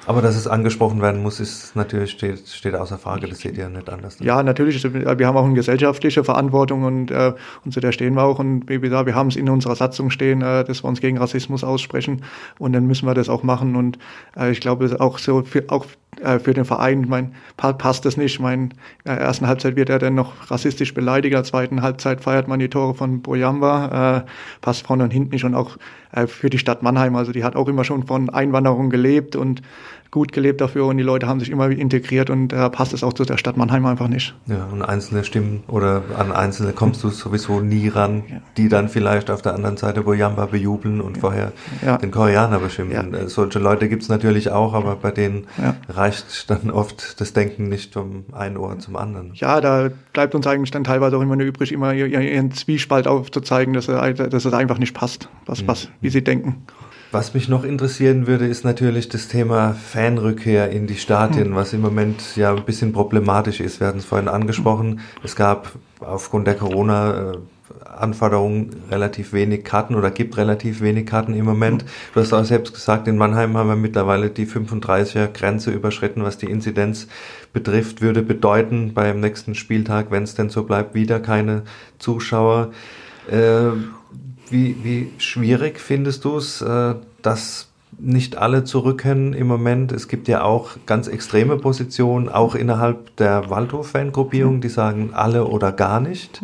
Aber 0.06 0.20
dass 0.23 0.37
es 0.37 0.46
angesprochen 0.46 1.00
werden 1.00 1.23
muss, 1.23 1.40
ist 1.40 1.75
natürlich 1.76 2.11
steht, 2.11 2.46
steht 2.49 2.75
außer 2.75 2.99
Frage. 2.99 3.26
Das 3.26 3.38
seht 3.38 3.56
ihr 3.56 3.68
nicht 3.68 3.88
anders. 3.88 4.18
Ja, 4.20 4.42
natürlich. 4.42 4.82
Wir 4.84 5.26
haben 5.26 5.37
auch 5.37 5.44
eine 5.44 5.54
gesellschaftliche 5.54 6.25
Verantwortung 6.25 6.84
und, 6.84 7.11
äh, 7.11 7.32
und 7.64 7.73
zu 7.73 7.80
der 7.80 7.92
stehen 7.92 8.14
wir 8.14 8.23
auch. 8.23 8.38
Und 8.38 8.68
wie 8.68 8.78
gesagt, 8.78 9.06
wir 9.06 9.14
haben 9.14 9.28
es 9.28 9.37
in 9.37 9.49
unserer 9.49 9.76
Satzung 9.76 10.11
stehen, 10.11 10.42
äh, 10.42 10.64
dass 10.64 10.84
wir 10.84 10.88
uns 10.88 11.00
gegen 11.00 11.18
Rassismus 11.18 11.64
aussprechen. 11.64 12.23
Und 12.58 12.73
dann 12.73 12.87
müssen 12.87 13.06
wir 13.06 13.14
das 13.14 13.28
auch 13.28 13.42
machen. 13.42 13.76
Und 13.76 13.99
äh, 14.37 14.50
ich 14.50 14.61
glaube, 14.61 14.94
auch 15.00 15.18
so 15.18 15.42
für, 15.42 15.64
auch 15.68 15.87
äh, 16.20 16.38
für 16.38 16.54
den 16.54 16.64
Verein, 16.64 17.06
mein, 17.08 17.34
passt 17.56 18.04
das 18.04 18.16
nicht. 18.16 18.40
Mein, 18.40 18.62
in 18.62 18.70
der 19.06 19.18
ersten 19.18 19.46
Halbzeit 19.46 19.76
wird 19.76 19.90
er 19.90 19.99
dann 19.99 20.14
noch 20.14 20.50
rassistisch 20.50 20.94
beleidigt, 20.94 21.32
in 21.32 21.38
der 21.38 21.44
zweiten 21.44 21.82
Halbzeit 21.82 22.20
feiert 22.20 22.49
man 22.49 22.58
die 22.58 22.68
Tore 22.68 22.94
von 22.94 23.23
Boyamba, 23.23 24.18
äh, 24.18 24.30
passt 24.61 24.87
vorne 24.87 25.04
und 25.04 25.12
hinten 25.12 25.30
nicht 25.30 25.44
und 25.44 25.54
auch 25.54 25.76
äh, 26.12 26.26
für 26.26 26.50
die 26.50 26.58
Stadt 26.58 26.82
Mannheim. 26.82 27.16
Also 27.16 27.32
die 27.32 27.44
hat 27.44 27.56
auch 27.56 27.68
immer 27.68 27.84
schon 27.84 28.06
von 28.06 28.30
Einwanderung 28.30 28.90
gelebt 28.90 29.37
und 29.37 29.62
gut 30.10 30.32
gelebt 30.32 30.60
dafür 30.60 30.86
und 30.86 30.96
die 30.96 31.02
Leute 31.02 31.26
haben 31.26 31.40
sich 31.40 31.50
immer 31.50 31.68
integriert 31.68 32.30
und 32.30 32.48
da 32.48 32.66
äh, 32.66 32.70
passt 32.70 32.92
es 32.92 33.02
auch 33.02 33.12
zu 33.12 33.24
der 33.24 33.36
Stadt 33.36 33.56
Mannheim 33.56 33.84
einfach 33.84 34.08
nicht. 34.08 34.34
Ja, 34.46 34.68
und 34.70 34.82
einzelne 34.82 35.24
Stimmen 35.24 35.64
oder 35.66 36.02
an 36.16 36.30
einzelne 36.30 36.72
kommst 36.72 37.02
du 37.02 37.08
sowieso 37.08 37.60
nie 37.60 37.88
ran, 37.88 38.22
ja. 38.28 38.36
die 38.56 38.68
dann 38.68 38.88
vielleicht 38.88 39.28
auf 39.30 39.42
der 39.42 39.54
anderen 39.54 39.76
Seite 39.76 40.02
Boyamba 40.02 40.46
bejubeln 40.46 41.00
und 41.00 41.16
ja. 41.16 41.20
vorher 41.20 41.52
ja. 41.84 41.98
den 41.98 42.12
Koreaner 42.12 42.60
beschimpfen. 42.60 43.12
Äh, 43.12 43.28
solche 43.28 43.58
Leute 43.58 43.88
gibt's 43.88 44.08
natürlich 44.08 44.50
auch, 44.50 44.74
aber 44.74 44.96
bei 44.96 45.10
denen 45.10 45.46
reicht 45.88 46.48
dann 46.48 46.70
oft 46.70 47.20
das 47.20 47.32
Denken 47.32 47.68
nicht 47.68 47.94
vom 47.94 48.24
einen 48.32 48.56
Ohr 48.56 48.78
zum 48.78 48.96
anderen. 48.96 49.32
Ja, 49.34 49.60
da 49.60 49.90
bleibt 50.12 50.34
uns 50.34 50.46
eigentlich 50.46 50.70
dann 50.70 50.84
teilweise 50.84 51.16
auch 51.16 51.22
immer 51.22 51.36
nur 51.36 51.46
übrig, 51.46 51.72
immer 51.72 51.92
ihren 51.92 52.52
Zwiespalt 52.52 53.06
aufzuzeigen, 53.08 53.74
dass, 53.74 53.86
dass 53.86 54.44
es 54.44 54.52
einfach 54.52 54.78
nicht 54.78 54.94
passt, 54.94 55.28
was, 55.46 55.62
mhm. 55.62 55.68
was, 55.68 55.88
wie 56.00 56.10
sie 56.10 56.22
denken. 56.22 56.64
Was 57.14 57.33
mich 57.33 57.49
noch 57.49 57.62
interessieren 57.62 58.26
würde, 58.26 58.49
ist 58.49 58.64
natürlich 58.64 59.09
das 59.09 59.28
Thema 59.28 59.73
Fanrückkehr 59.73 60.71
in 60.71 60.88
die 60.88 60.97
Stadien, 60.97 61.50
hm. 61.50 61.54
was 61.54 61.73
im 61.73 61.80
Moment 61.80 62.35
ja 62.35 62.52
ein 62.52 62.64
bisschen 62.64 62.92
problematisch 62.92 63.61
ist. 63.61 63.78
Wir 63.78 63.87
hatten 63.87 63.99
es 63.99 64.04
vorhin 64.04 64.26
angesprochen. 64.26 64.99
Es 65.23 65.37
gab 65.37 65.71
aufgrund 66.00 66.49
der 66.49 66.56
Corona 66.56 67.35
Anforderungen 67.85 68.71
relativ 68.90 69.33
wenig 69.33 69.62
Karten 69.62 69.94
oder 69.94 70.11
gibt 70.11 70.37
relativ 70.38 70.80
wenig 70.80 71.06
Karten 71.06 71.35
im 71.35 71.44
Moment. 71.44 71.85
Du 72.14 72.21
hast 72.21 72.33
auch 72.33 72.42
selbst 72.42 72.75
gesagt, 72.75 73.06
in 73.06 73.16
Mannheim 73.16 73.56
haben 73.56 73.68
wir 73.68 73.76
mittlerweile 73.76 74.28
die 74.30 74.49
35er 74.49 75.28
Grenze 75.28 75.71
überschritten, 75.71 76.25
was 76.25 76.37
die 76.37 76.50
Inzidenz 76.50 77.06
betrifft, 77.52 78.02
würde 78.02 78.23
bedeuten 78.23 78.92
beim 78.92 79.21
nächsten 79.21 79.54
Spieltag, 79.54 80.11
wenn 80.11 80.25
es 80.25 80.35
denn 80.35 80.50
so 80.50 80.64
bleibt, 80.64 80.97
wieder 80.97 81.21
keine 81.21 81.62
Zuschauer. 82.00 82.73
Äh, 83.30 83.71
wie, 84.50 84.76
wie 84.82 85.10
schwierig 85.18 85.80
findest 85.80 86.24
du 86.24 86.36
es, 86.36 86.60
äh, 86.60 86.94
dass 87.22 87.68
nicht 87.98 88.36
alle 88.36 88.64
zurückkennen 88.64 89.32
im 89.34 89.46
Moment? 89.46 89.92
Es 89.92 90.08
gibt 90.08 90.28
ja 90.28 90.42
auch 90.42 90.76
ganz 90.86 91.06
extreme 91.06 91.56
Positionen, 91.56 92.28
auch 92.28 92.54
innerhalb 92.54 93.16
der 93.16 93.50
Waldhof-Fangruppierung, 93.50 94.60
die 94.60 94.68
sagen 94.68 95.10
alle 95.12 95.46
oder 95.46 95.72
gar 95.72 96.00
nicht. 96.00 96.42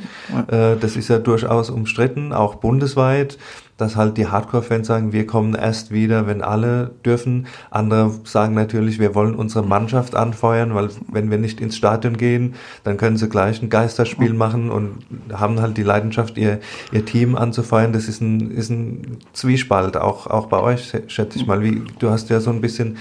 Äh, 0.48 0.76
das 0.76 0.96
ist 0.96 1.08
ja 1.08 1.18
durchaus 1.18 1.70
umstritten, 1.70 2.32
auch 2.32 2.56
bundesweit 2.56 3.38
dass 3.80 3.96
halt 3.96 4.16
die 4.16 4.26
Hardcore-Fans 4.26 4.86
sagen, 4.86 5.12
wir 5.12 5.26
kommen 5.26 5.54
erst 5.54 5.90
wieder, 5.90 6.26
wenn 6.26 6.42
alle 6.42 6.90
dürfen. 7.04 7.46
Andere 7.70 8.12
sagen 8.24 8.54
natürlich, 8.54 8.98
wir 8.98 9.14
wollen 9.14 9.34
unsere 9.34 9.64
Mannschaft 9.64 10.14
anfeuern, 10.14 10.74
weil 10.74 10.90
wenn 11.10 11.30
wir 11.30 11.38
nicht 11.38 11.60
ins 11.60 11.76
Stadion 11.76 12.16
gehen, 12.16 12.54
dann 12.84 12.96
können 12.96 13.16
sie 13.16 13.28
gleich 13.28 13.62
ein 13.62 13.70
Geisterspiel 13.70 14.34
machen 14.34 14.70
und 14.70 14.98
haben 15.32 15.60
halt 15.60 15.76
die 15.76 15.82
Leidenschaft, 15.82 16.36
ihr, 16.36 16.60
ihr 16.92 17.04
Team 17.04 17.36
anzufeuern. 17.36 17.92
Das 17.92 18.08
ist 18.08 18.20
ein, 18.20 18.50
ist 18.50 18.70
ein 18.70 19.18
Zwiespalt, 19.32 19.96
auch, 19.96 20.26
auch 20.26 20.46
bei 20.46 20.60
euch, 20.60 20.92
schätze 21.06 21.38
ich 21.38 21.46
mal. 21.46 21.62
Wie, 21.62 21.82
du 21.98 22.10
hast 22.10 22.30
ja 22.30 22.40
so 22.40 22.50
ein 22.50 22.60
bisschen 22.60 22.98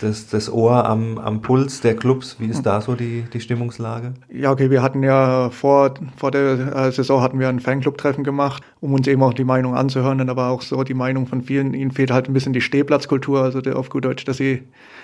das, 0.00 0.28
das 0.28 0.52
Ohr 0.52 0.84
am, 0.84 1.18
am 1.18 1.40
Puls 1.40 1.80
der 1.80 1.96
Clubs. 1.96 2.36
Wie 2.38 2.46
ist 2.46 2.62
da 2.62 2.80
so 2.80 2.94
die, 2.94 3.24
die 3.32 3.40
Stimmungslage? 3.40 4.14
Ja, 4.32 4.50
okay, 4.50 4.70
wir 4.70 4.82
hatten 4.82 5.02
ja 5.02 5.50
vor, 5.50 5.94
vor 6.16 6.30
der 6.30 6.76
äh, 6.76 6.92
Saison 6.92 7.22
hatten 7.22 7.38
wir 7.38 7.48
ein 7.48 7.60
Fanclub-Treffen 7.60 8.24
gemacht, 8.24 8.62
um 8.80 8.92
uns 8.92 9.06
eben 9.06 9.22
auch 9.22 9.34
die 9.34 9.44
Meinung 9.44 9.74
anzuhören, 9.74 10.18
dann 10.18 10.28
aber 10.28 10.48
auch 10.48 10.62
so 10.62 10.82
die 10.82 10.94
Meinung 10.94 11.26
von 11.26 11.42
vielen. 11.42 11.74
Ihnen 11.74 11.90
fehlt 11.90 12.10
halt 12.10 12.28
ein 12.28 12.32
bisschen 12.32 12.52
die 12.52 12.60
Stehplatzkultur, 12.60 13.42
also 13.42 13.60
der, 13.60 13.78
auf 13.78 13.88
gut 13.88 14.04
Deutsch, 14.04 14.24
dass 14.24 14.36
sie 14.36 14.62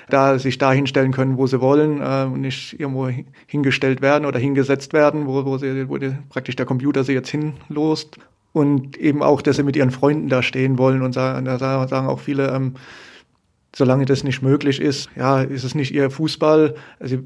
da 0.08 0.38
sich 0.38 0.58
da 0.58 0.72
hinstellen 0.72 1.12
können, 1.12 1.38
wo 1.38 1.46
sie 1.46 1.60
wollen 1.60 2.00
äh, 2.00 2.24
und 2.24 2.40
nicht 2.40 2.78
irgendwo 2.78 3.08
hingestellt 3.46 4.02
werden 4.02 4.26
oder 4.26 4.38
hingesetzt 4.38 4.92
werden, 4.92 5.26
wo, 5.26 5.44
wo, 5.44 5.58
sie, 5.58 5.88
wo 5.88 5.98
die, 5.98 6.12
praktisch 6.28 6.56
der 6.56 6.66
Computer 6.66 7.04
sie 7.04 7.12
jetzt 7.12 7.30
hinlost. 7.30 8.18
Und 8.52 8.98
eben 8.98 9.22
auch, 9.22 9.40
dass 9.40 9.56
sie 9.56 9.62
mit 9.62 9.76
ihren 9.76 9.90
Freunden 9.90 10.28
da 10.28 10.42
stehen 10.42 10.76
wollen 10.76 11.00
und 11.00 11.14
sagen, 11.14 11.46
da 11.46 11.58
sagen 11.58 12.06
auch 12.06 12.20
viele, 12.20 12.54
ähm, 12.54 12.74
solange 13.74 14.04
das 14.04 14.22
nicht 14.22 14.42
möglich 14.42 14.80
ist, 14.80 15.08
ja, 15.16 15.40
ist 15.40 15.64
es 15.64 15.74
nicht 15.74 15.94
ihr 15.94 16.10
Fußball. 16.10 16.74
Also 17.00 17.18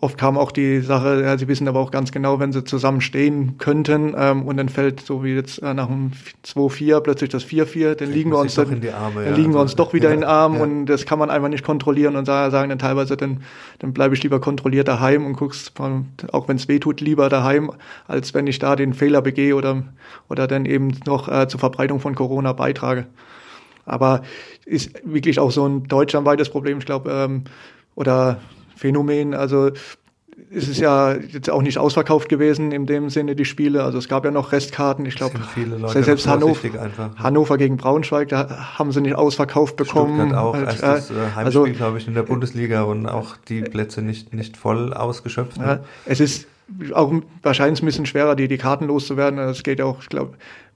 oft 0.00 0.16
kam 0.16 0.38
auch 0.38 0.50
die 0.50 0.80
Sache, 0.80 1.22
ja, 1.22 1.36
sie 1.36 1.46
wissen 1.46 1.68
aber 1.68 1.80
auch 1.80 1.90
ganz 1.90 2.10
genau, 2.10 2.40
wenn 2.40 2.52
sie 2.52 2.64
zusammen 2.64 3.00
stehen 3.00 3.58
könnten 3.58 4.14
ähm, 4.16 4.42
und 4.42 4.56
dann 4.56 4.68
fällt 4.68 5.00
so 5.00 5.24
wie 5.24 5.34
jetzt 5.34 5.62
äh, 5.62 5.74
nach 5.74 5.86
dem 5.86 6.12
2-4 6.44 7.00
plötzlich 7.00 7.30
das 7.30 7.44
4-4, 7.44 7.94
dann 7.94 8.10
liegen 8.10 8.30
wir 8.30 8.38
uns 8.38 8.54
dann, 8.54 8.68
Arme, 8.68 9.24
dann 9.24 9.34
liegen 9.34 9.52
wir 9.52 9.60
uns 9.60 9.76
doch 9.76 9.92
wieder 9.92 10.08
ja, 10.08 10.14
in 10.14 10.20
den 10.20 10.28
Arm 10.28 10.54
ja. 10.54 10.62
und 10.62 10.86
das 10.86 11.04
kann 11.04 11.18
man 11.18 11.30
einfach 11.30 11.48
nicht 11.48 11.64
kontrollieren 11.64 12.16
und 12.16 12.24
sagen 12.24 12.70
dann 12.70 12.78
teilweise, 12.78 13.16
dann, 13.16 13.42
dann 13.78 13.92
bleibe 13.92 14.14
ich 14.14 14.22
lieber 14.22 14.40
kontrolliert 14.40 14.88
daheim 14.88 15.26
und 15.26 15.34
guck's, 15.34 15.72
auch 16.32 16.48
wenn 16.48 16.56
es 16.56 16.68
weh 16.68 16.78
tut, 16.78 17.00
lieber 17.00 17.28
daheim, 17.28 17.70
als 18.06 18.32
wenn 18.34 18.46
ich 18.46 18.58
da 18.58 18.76
den 18.76 18.94
Fehler 18.94 19.20
begehe 19.20 19.54
oder, 19.54 19.82
oder 20.28 20.46
dann 20.46 20.64
eben 20.64 20.92
noch 21.06 21.28
äh, 21.28 21.46
zur 21.48 21.60
Verbreitung 21.60 22.00
von 22.00 22.14
Corona 22.14 22.52
beitrage. 22.52 23.06
Aber 23.86 24.22
ist 24.64 24.92
wirklich 25.04 25.38
auch 25.38 25.50
so 25.50 25.66
ein 25.66 25.84
deutschlandweites 25.84 26.50
Problem, 26.50 26.78
ich 26.78 26.86
glaube, 26.86 27.10
ähm, 27.10 27.44
oder 27.94 28.40
Phänomen. 28.76 29.34
Also 29.34 29.70
es 30.50 30.68
ist 30.68 30.78
ja 30.78 31.14
jetzt 31.14 31.50
auch 31.50 31.62
nicht 31.62 31.78
ausverkauft 31.78 32.28
gewesen 32.28 32.72
in 32.72 32.86
dem 32.86 33.10
Sinne 33.10 33.36
die 33.36 33.44
Spiele. 33.44 33.84
Also 33.84 33.98
es 33.98 34.08
gab 34.08 34.24
ja 34.24 34.30
noch 34.30 34.52
Restkarten. 34.52 35.06
Ich 35.06 35.16
glaube, 35.16 35.38
selbst 36.02 36.26
Hannover, 36.26 36.90
Hannover 37.16 37.58
gegen 37.58 37.76
Braunschweig, 37.76 38.28
da 38.28 38.78
haben 38.78 38.92
sie 38.92 39.00
nicht 39.00 39.14
ausverkauft 39.14 39.76
bekommen. 39.76 40.16
Stuttgart 40.16 40.38
auch 40.38 40.54
als, 40.54 40.80
erstes 40.80 41.16
äh, 41.16 41.20
Heimspiel, 41.34 41.44
also, 41.44 41.64
glaube 41.64 41.98
ich, 41.98 42.08
in 42.08 42.14
der 42.14 42.22
Bundesliga 42.22 42.82
und 42.82 43.06
auch 43.06 43.36
die 43.48 43.62
Plätze 43.62 44.02
nicht 44.02 44.34
nicht 44.34 44.56
voll 44.56 44.92
ausgeschöpft. 44.92 45.58
Ne? 45.58 45.66
Ja, 45.66 45.80
es 46.06 46.20
ist 46.20 46.46
auch 46.92 47.12
wahrscheinlich 47.42 47.82
ein 47.82 47.86
bisschen 47.86 48.06
schwerer, 48.06 48.34
die, 48.34 48.48
die 48.48 48.58
Karten 48.58 48.86
loszuwerden. 48.86 49.38
Es 49.38 49.62
geht 49.62 49.80
auch, 49.80 50.02
ich 50.02 50.08
glaube, 50.08 50.34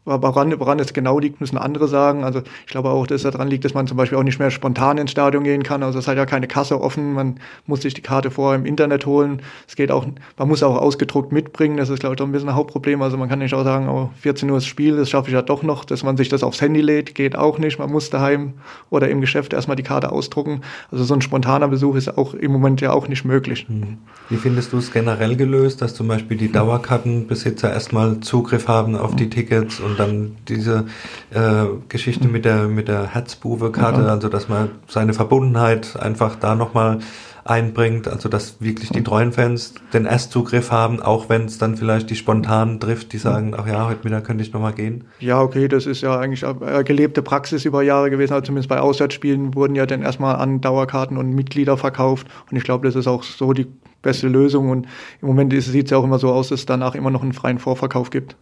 Woran, 0.08 0.58
woran 0.58 0.78
es 0.78 0.92
genau 0.92 1.18
liegt, 1.18 1.40
müssen 1.40 1.58
andere 1.58 1.86
sagen. 1.86 2.24
Also 2.24 2.42
ich 2.66 2.72
glaube 2.72 2.90
auch, 2.90 3.06
dass 3.06 3.24
es 3.24 3.30
daran 3.30 3.48
liegt, 3.48 3.64
dass 3.64 3.74
man 3.74 3.86
zum 3.86 3.96
Beispiel 3.96 4.16
auch 4.16 4.22
nicht 4.22 4.38
mehr 4.38 4.50
spontan 4.50 4.98
ins 4.98 5.10
Stadion 5.10 5.44
gehen 5.44 5.62
kann. 5.62 5.82
Also 5.82 5.98
es 5.98 6.08
hat 6.08 6.16
ja 6.16 6.24
keine 6.24 6.48
Kasse 6.48 6.80
offen. 6.80 7.12
Man 7.12 7.40
muss 7.66 7.82
sich 7.82 7.94
die 7.94 8.00
Karte 8.00 8.30
vorher 8.30 8.58
im 8.58 8.66
Internet 8.66 9.06
holen. 9.06 9.42
Es 9.66 9.76
geht 9.76 9.90
auch, 9.90 10.06
man 10.36 10.48
muss 10.48 10.62
auch 10.62 10.76
ausgedruckt 10.76 11.30
mitbringen. 11.30 11.76
Das 11.76 11.90
ist, 11.90 12.00
glaube 12.00 12.14
ich, 12.14 12.20
auch 12.22 12.26
ein 12.26 12.32
bisschen 12.32 12.48
ein 12.48 12.54
Hauptproblem. 12.54 13.02
Also 13.02 13.16
man 13.16 13.28
kann 13.28 13.38
nicht 13.40 13.54
auch 13.54 13.64
sagen, 13.64 13.88
oh, 13.88 14.10
14 14.20 14.48
Uhr 14.50 14.58
ist 14.58 14.66
Spiel, 14.66 14.96
das 14.96 15.10
schaffe 15.10 15.28
ich 15.28 15.34
ja 15.34 15.42
doch 15.42 15.62
noch, 15.62 15.84
dass 15.84 16.02
man 16.02 16.16
sich 16.16 16.28
das 16.28 16.42
aufs 16.42 16.60
Handy 16.60 16.80
lädt. 16.80 17.14
Geht 17.14 17.36
auch 17.36 17.58
nicht. 17.58 17.78
Man 17.78 17.90
muss 17.90 18.10
daheim 18.10 18.54
oder 18.90 19.08
im 19.08 19.20
Geschäft 19.20 19.52
erstmal 19.52 19.76
die 19.76 19.82
Karte 19.82 20.10
ausdrucken. 20.10 20.62
Also 20.90 21.04
so 21.04 21.14
ein 21.14 21.20
spontaner 21.20 21.68
Besuch 21.68 21.96
ist 21.96 22.16
auch 22.16 22.34
im 22.34 22.52
Moment 22.52 22.80
ja 22.80 22.92
auch 22.92 23.08
nicht 23.08 23.24
möglich. 23.24 23.66
Hm. 23.68 23.98
Wie 24.30 24.36
findest 24.36 24.72
du 24.72 24.78
es 24.78 24.92
generell 24.92 25.36
gelöst, 25.36 25.82
dass 25.82 25.94
zum 25.94 26.08
Beispiel 26.08 26.36
die 26.36 26.50
Dauerkartenbesitzer 26.50 27.72
erstmal 27.72 28.20
Zugriff 28.20 28.68
haben 28.68 28.96
auf 28.96 29.16
die 29.16 29.28
Tickets 29.28 29.80
und 29.80 29.97
dann 29.98 30.36
diese 30.48 30.86
äh, 31.30 31.64
Geschichte 31.88 32.28
mit 32.28 32.44
der 32.44 32.68
mit 32.68 32.88
der 32.88 33.06
Herzbuwe-Karte, 33.06 34.02
ja. 34.02 34.08
also 34.08 34.28
dass 34.28 34.48
man 34.48 34.70
seine 34.86 35.14
Verbundenheit 35.14 35.96
einfach 35.98 36.36
da 36.36 36.54
nochmal 36.54 37.00
einbringt, 37.48 38.08
also 38.08 38.28
dass 38.28 38.60
wirklich 38.60 38.90
die 38.90 39.02
treuen 39.02 39.32
Fans 39.32 39.74
den 39.92 40.04
Erstzugriff 40.04 40.70
haben, 40.70 41.00
auch 41.00 41.28
wenn 41.28 41.46
es 41.46 41.58
dann 41.58 41.76
vielleicht 41.76 42.10
die 42.10 42.16
spontanen 42.16 42.78
trifft, 42.78 43.12
die 43.12 43.18
sagen, 43.18 43.54
ach 43.56 43.66
ja, 43.66 43.88
heute 43.88 44.00
Mittag 44.04 44.24
könnte 44.24 44.44
ich 44.44 44.52
nochmal 44.52 44.74
gehen. 44.74 45.04
Ja, 45.18 45.40
okay, 45.40 45.66
das 45.66 45.86
ist 45.86 46.02
ja 46.02 46.18
eigentlich 46.18 46.44
eine 46.44 46.84
gelebte 46.84 47.22
Praxis 47.22 47.64
über 47.64 47.82
Jahre 47.82 48.10
gewesen, 48.10 48.34
also 48.34 48.44
zumindest 48.46 48.68
bei 48.68 48.80
Auswärtsspielen 48.80 49.54
wurden 49.54 49.74
ja 49.74 49.86
dann 49.86 50.02
erstmal 50.02 50.36
an 50.36 50.60
Dauerkarten 50.60 51.16
und 51.16 51.30
Mitglieder 51.30 51.76
verkauft 51.78 52.26
und 52.50 52.56
ich 52.56 52.64
glaube, 52.64 52.86
das 52.86 52.96
ist 52.96 53.06
auch 53.06 53.22
so 53.22 53.52
die 53.54 53.66
beste 54.02 54.28
Lösung 54.28 54.70
und 54.70 54.86
im 55.22 55.28
Moment 55.28 55.52
sieht 55.52 55.86
es 55.86 55.90
ja 55.90 55.96
auch 55.96 56.04
immer 56.04 56.18
so 56.18 56.30
aus, 56.30 56.48
dass 56.48 56.60
es 56.60 56.66
danach 56.66 56.94
immer 56.94 57.10
noch 57.10 57.22
einen 57.22 57.32
freien 57.32 57.58
Vorverkauf 57.58 58.10
gibt. 58.10 58.36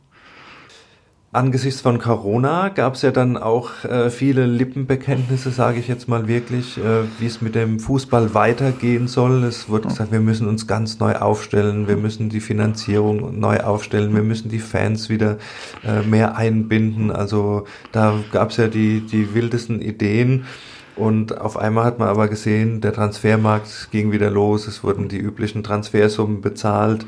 Angesichts 1.32 1.82
von 1.82 1.98
Corona 1.98 2.70
gab 2.70 2.94
es 2.94 3.02
ja 3.02 3.10
dann 3.10 3.36
auch 3.36 3.84
äh, 3.84 4.08
viele 4.10 4.46
Lippenbekenntnisse, 4.46 5.50
sage 5.50 5.78
ich 5.78 5.86
jetzt 5.86 6.08
mal 6.08 6.28
wirklich, 6.28 6.78
äh, 6.78 7.02
wie 7.18 7.26
es 7.26 7.42
mit 7.42 7.54
dem 7.54 7.78
Fußball 7.78 8.32
weitergehen 8.32 9.06
soll. 9.06 9.44
Es 9.44 9.68
wurde 9.68 9.88
gesagt, 9.88 10.12
wir 10.12 10.20
müssen 10.20 10.48
uns 10.48 10.66
ganz 10.66 10.98
neu 10.98 11.16
aufstellen, 11.16 11.88
wir 11.88 11.96
müssen 11.96 12.30
die 12.30 12.40
Finanzierung 12.40 13.38
neu 13.38 13.58
aufstellen, 13.58 14.14
wir 14.14 14.22
müssen 14.22 14.48
die 14.48 14.60
Fans 14.60 15.10
wieder 15.10 15.36
äh, 15.84 16.00
mehr 16.02 16.36
einbinden. 16.36 17.10
Also 17.10 17.66
da 17.92 18.14
gab 18.32 18.50
es 18.50 18.56
ja 18.56 18.68
die, 18.68 19.00
die 19.00 19.34
wildesten 19.34 19.82
Ideen. 19.82 20.46
Und 20.94 21.38
auf 21.38 21.58
einmal 21.58 21.84
hat 21.84 21.98
man 21.98 22.08
aber 22.08 22.28
gesehen, 22.28 22.80
der 22.80 22.94
Transfermarkt 22.94 23.90
ging 23.90 24.12
wieder 24.12 24.30
los, 24.30 24.66
es 24.66 24.82
wurden 24.82 25.08
die 25.08 25.18
üblichen 25.18 25.62
Transfersummen 25.62 26.40
bezahlt. 26.40 27.04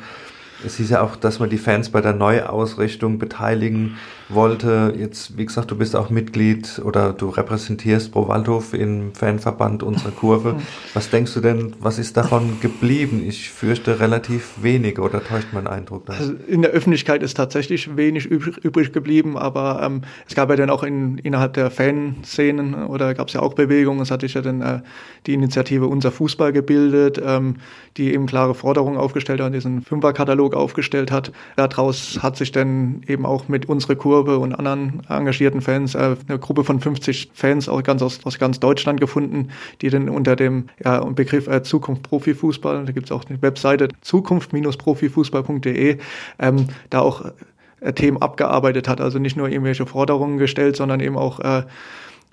Es 0.64 0.76
hieß 0.76 0.90
ja 0.90 1.02
auch, 1.02 1.16
dass 1.16 1.38
man 1.38 1.50
die 1.50 1.58
Fans 1.58 1.90
bei 1.90 2.00
der 2.00 2.14
Neuausrichtung 2.14 3.18
beteiligen 3.18 3.96
wollte. 4.28 4.94
Jetzt, 4.98 5.36
wie 5.38 5.46
gesagt, 5.46 5.70
du 5.70 5.76
bist 5.76 5.96
auch 5.96 6.10
Mitglied 6.10 6.80
oder 6.84 7.12
du 7.12 7.28
repräsentierst 7.28 8.12
Pro 8.12 8.28
Waldhof 8.28 8.74
im 8.74 9.14
Fanverband 9.14 9.82
unserer 9.82 10.10
Kurve. 10.10 10.56
Was 10.94 11.10
denkst 11.10 11.34
du 11.34 11.40
denn, 11.40 11.74
was 11.80 11.98
ist 11.98 12.16
davon 12.16 12.60
geblieben? 12.60 13.22
Ich 13.26 13.50
fürchte 13.50 14.00
relativ 14.00 14.62
wenig 14.62 14.98
oder 14.98 15.22
täuscht 15.22 15.48
mein 15.52 15.66
Eindruck? 15.66 16.04
Also 16.08 16.34
in 16.46 16.62
der 16.62 16.72
Öffentlichkeit 16.72 17.22
ist 17.22 17.36
tatsächlich 17.36 17.96
wenig 17.96 18.26
übrig, 18.26 18.56
übrig 18.58 18.92
geblieben, 18.92 19.36
aber 19.36 19.80
ähm, 19.82 20.02
es 20.26 20.34
gab 20.34 20.50
ja 20.50 20.56
dann 20.56 20.70
auch 20.70 20.82
in, 20.82 21.18
innerhalb 21.18 21.52
der 21.54 21.70
Fanszenen 21.70 22.74
oder 22.74 23.14
gab 23.14 23.28
es 23.28 23.34
ja 23.34 23.40
auch 23.40 23.54
Bewegungen. 23.54 24.00
Es 24.00 24.10
hatte 24.10 24.26
sich 24.26 24.34
ja 24.34 24.42
dann 24.42 24.60
äh, 24.60 24.80
die 25.26 25.34
Initiative 25.34 25.86
Unser 25.86 26.10
Fußball 26.10 26.52
gebildet, 26.52 27.20
ähm, 27.24 27.56
die 27.96 28.12
eben 28.12 28.26
klare 28.26 28.54
Forderungen 28.54 28.96
aufgestellt 28.96 29.40
hat, 29.40 29.54
diesen 29.54 29.82
Fünferkatalog 29.82 30.54
aufgestellt 30.54 31.10
hat. 31.10 31.32
Daraus 31.56 32.18
hat 32.22 32.36
sich 32.36 32.52
dann 32.52 33.02
eben 33.06 33.26
auch 33.26 33.48
mit 33.48 33.68
unserer 33.68 33.96
Kurve 33.96 34.17
Kurve 34.18 34.38
und 34.38 34.52
anderen 34.52 35.02
engagierten 35.08 35.60
Fans 35.60 35.94
äh, 35.94 36.16
eine 36.26 36.40
Gruppe 36.40 36.64
von 36.64 36.80
50 36.80 37.30
Fans 37.34 37.68
auch 37.68 37.80
ganz 37.84 38.02
aus, 38.02 38.18
aus 38.24 38.40
ganz 38.40 38.58
Deutschland 38.58 38.98
gefunden, 39.00 39.50
die 39.80 39.90
dann 39.90 40.08
unter 40.08 40.34
dem 40.34 40.64
ja, 40.84 41.04
Begriff 41.04 41.46
äh, 41.46 41.62
Zukunft 41.62 42.02
Profifußball, 42.02 42.84
da 42.84 42.90
gibt 42.90 43.06
es 43.06 43.12
auch 43.12 43.24
eine 43.28 43.40
Webseite 43.42 43.88
zukunft-profifußball.de, 44.00 45.98
ähm, 46.40 46.66
da 46.90 46.98
auch 46.98 47.26
äh, 47.80 47.92
Themen 47.92 48.20
abgearbeitet 48.20 48.88
hat. 48.88 49.00
Also 49.00 49.20
nicht 49.20 49.36
nur 49.36 49.48
irgendwelche 49.48 49.86
Forderungen 49.86 50.38
gestellt, 50.38 50.74
sondern 50.74 50.98
eben 50.98 51.16
auch 51.16 51.38
äh, 51.38 51.62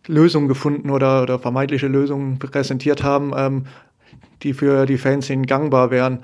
Lösungen 0.07 0.47
gefunden 0.47 0.89
oder, 0.89 1.21
oder 1.21 1.37
vermeintliche 1.37 1.87
Lösungen 1.87 2.39
präsentiert 2.39 3.03
haben, 3.03 3.31
ähm, 3.37 3.65
die 4.41 4.53
für 4.53 4.87
die 4.87 4.97
Fans 4.97 5.31
gangbar 5.45 5.91
wären. 5.91 6.23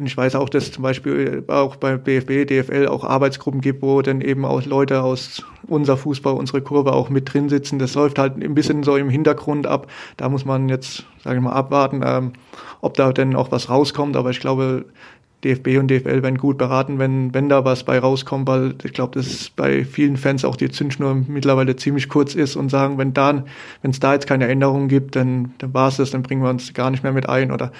Ich 0.00 0.16
weiß 0.16 0.36
auch, 0.36 0.48
dass 0.48 0.72
zum 0.72 0.82
Beispiel 0.82 1.44
auch 1.48 1.76
bei 1.76 1.98
BFB, 1.98 2.48
DFL 2.48 2.88
auch 2.88 3.04
Arbeitsgruppen 3.04 3.60
gibt, 3.60 3.82
wo 3.82 4.00
dann 4.00 4.22
eben 4.22 4.46
auch 4.46 4.64
Leute 4.64 5.02
aus 5.02 5.44
unser 5.66 5.98
Fußball, 5.98 6.32
unsere 6.32 6.62
Kurve 6.62 6.94
auch 6.94 7.10
mit 7.10 7.32
drin 7.32 7.50
sitzen. 7.50 7.78
Das 7.78 7.94
läuft 7.94 8.18
halt 8.18 8.42
ein 8.42 8.54
bisschen 8.54 8.84
so 8.84 8.96
im 8.96 9.10
Hintergrund 9.10 9.66
ab. 9.66 9.88
Da 10.16 10.30
muss 10.30 10.46
man 10.46 10.70
jetzt, 10.70 11.04
sage 11.22 11.36
ich 11.36 11.42
mal, 11.42 11.52
abwarten, 11.52 12.00
ähm, 12.04 12.32
ob 12.80 12.94
da 12.94 13.12
denn 13.12 13.36
auch 13.36 13.52
was 13.52 13.68
rauskommt. 13.68 14.16
Aber 14.16 14.30
ich 14.30 14.40
glaube, 14.40 14.86
DFB 15.44 15.78
und 15.78 15.90
DFL 15.90 16.22
werden 16.22 16.38
gut 16.38 16.56
beraten, 16.56 17.00
wenn, 17.00 17.34
wenn 17.34 17.48
da 17.48 17.64
was 17.64 17.82
bei 17.82 17.98
rauskommt, 17.98 18.46
weil 18.46 18.74
ich 18.84 18.92
glaube, 18.92 19.18
dass 19.18 19.50
bei 19.50 19.84
vielen 19.84 20.16
Fans 20.16 20.44
auch 20.44 20.54
die 20.54 20.70
Zündschnur 20.70 21.14
mittlerweile 21.26 21.74
ziemlich 21.74 22.08
kurz 22.08 22.34
ist 22.36 22.54
und 22.54 22.68
sagen, 22.68 22.96
wenn 22.96 23.12
da, 23.12 23.44
wenn 23.82 23.90
es 23.90 23.98
da 23.98 24.12
jetzt 24.12 24.28
keine 24.28 24.46
Änderungen 24.46 24.86
gibt, 24.86 25.16
dann, 25.16 25.52
dann 25.58 25.74
war 25.74 25.88
es 25.88 25.96
das, 25.96 26.12
dann 26.12 26.22
bringen 26.22 26.42
wir 26.42 26.50
uns 26.50 26.74
gar 26.74 26.90
nicht 26.92 27.02
mehr 27.02 27.12
mit 27.12 27.28
ein 27.28 27.50
oder 27.50 27.72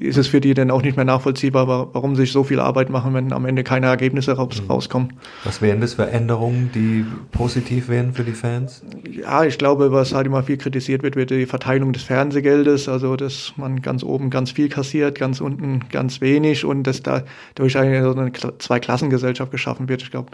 ist 0.00 0.16
es 0.16 0.26
für 0.26 0.40
die 0.40 0.54
dann 0.54 0.70
auch 0.70 0.80
nicht 0.80 0.96
mehr 0.96 1.04
nachvollziehbar, 1.04 1.68
warum 1.68 2.16
sich 2.16 2.32
so 2.32 2.44
viel 2.44 2.60
Arbeit 2.60 2.88
machen, 2.88 3.12
wenn 3.12 3.32
am 3.34 3.44
Ende 3.44 3.62
keine 3.62 3.86
Ergebnisse 3.86 4.32
raus, 4.32 4.62
mhm. 4.62 4.70
rauskommen. 4.70 5.12
Was 5.44 5.60
wären 5.60 5.82
das 5.82 5.94
für 5.94 6.08
Änderungen, 6.08 6.70
die 6.74 7.04
positiv 7.30 7.88
wären 7.88 8.14
für 8.14 8.24
die 8.24 8.32
Fans? 8.32 8.82
Ja, 9.10 9.44
ich 9.44 9.58
glaube, 9.58 9.92
was 9.92 10.14
halt 10.14 10.26
immer 10.26 10.42
viel 10.42 10.56
kritisiert 10.56 11.02
wird, 11.02 11.16
wird 11.16 11.28
die 11.28 11.44
Verteilung 11.44 11.92
des 11.92 12.04
Fernsehgeldes, 12.04 12.88
also 12.88 13.16
dass 13.16 13.52
man 13.56 13.82
ganz 13.82 14.02
oben 14.02 14.30
ganz 14.30 14.50
viel 14.50 14.70
kassiert, 14.70 15.18
ganz 15.18 15.42
unten 15.42 15.80
ganz 15.90 16.22
wenig 16.22 16.64
und 16.64 16.84
das 16.84 17.01
da 17.02 17.22
durch 17.54 17.76
eine, 17.76 18.02
so 18.02 18.18
eine 18.18 18.32
Zweiklassengesellschaft 18.32 19.50
geschaffen 19.50 19.88
wird. 19.88 20.02
Ich 20.02 20.10
glaube, 20.10 20.30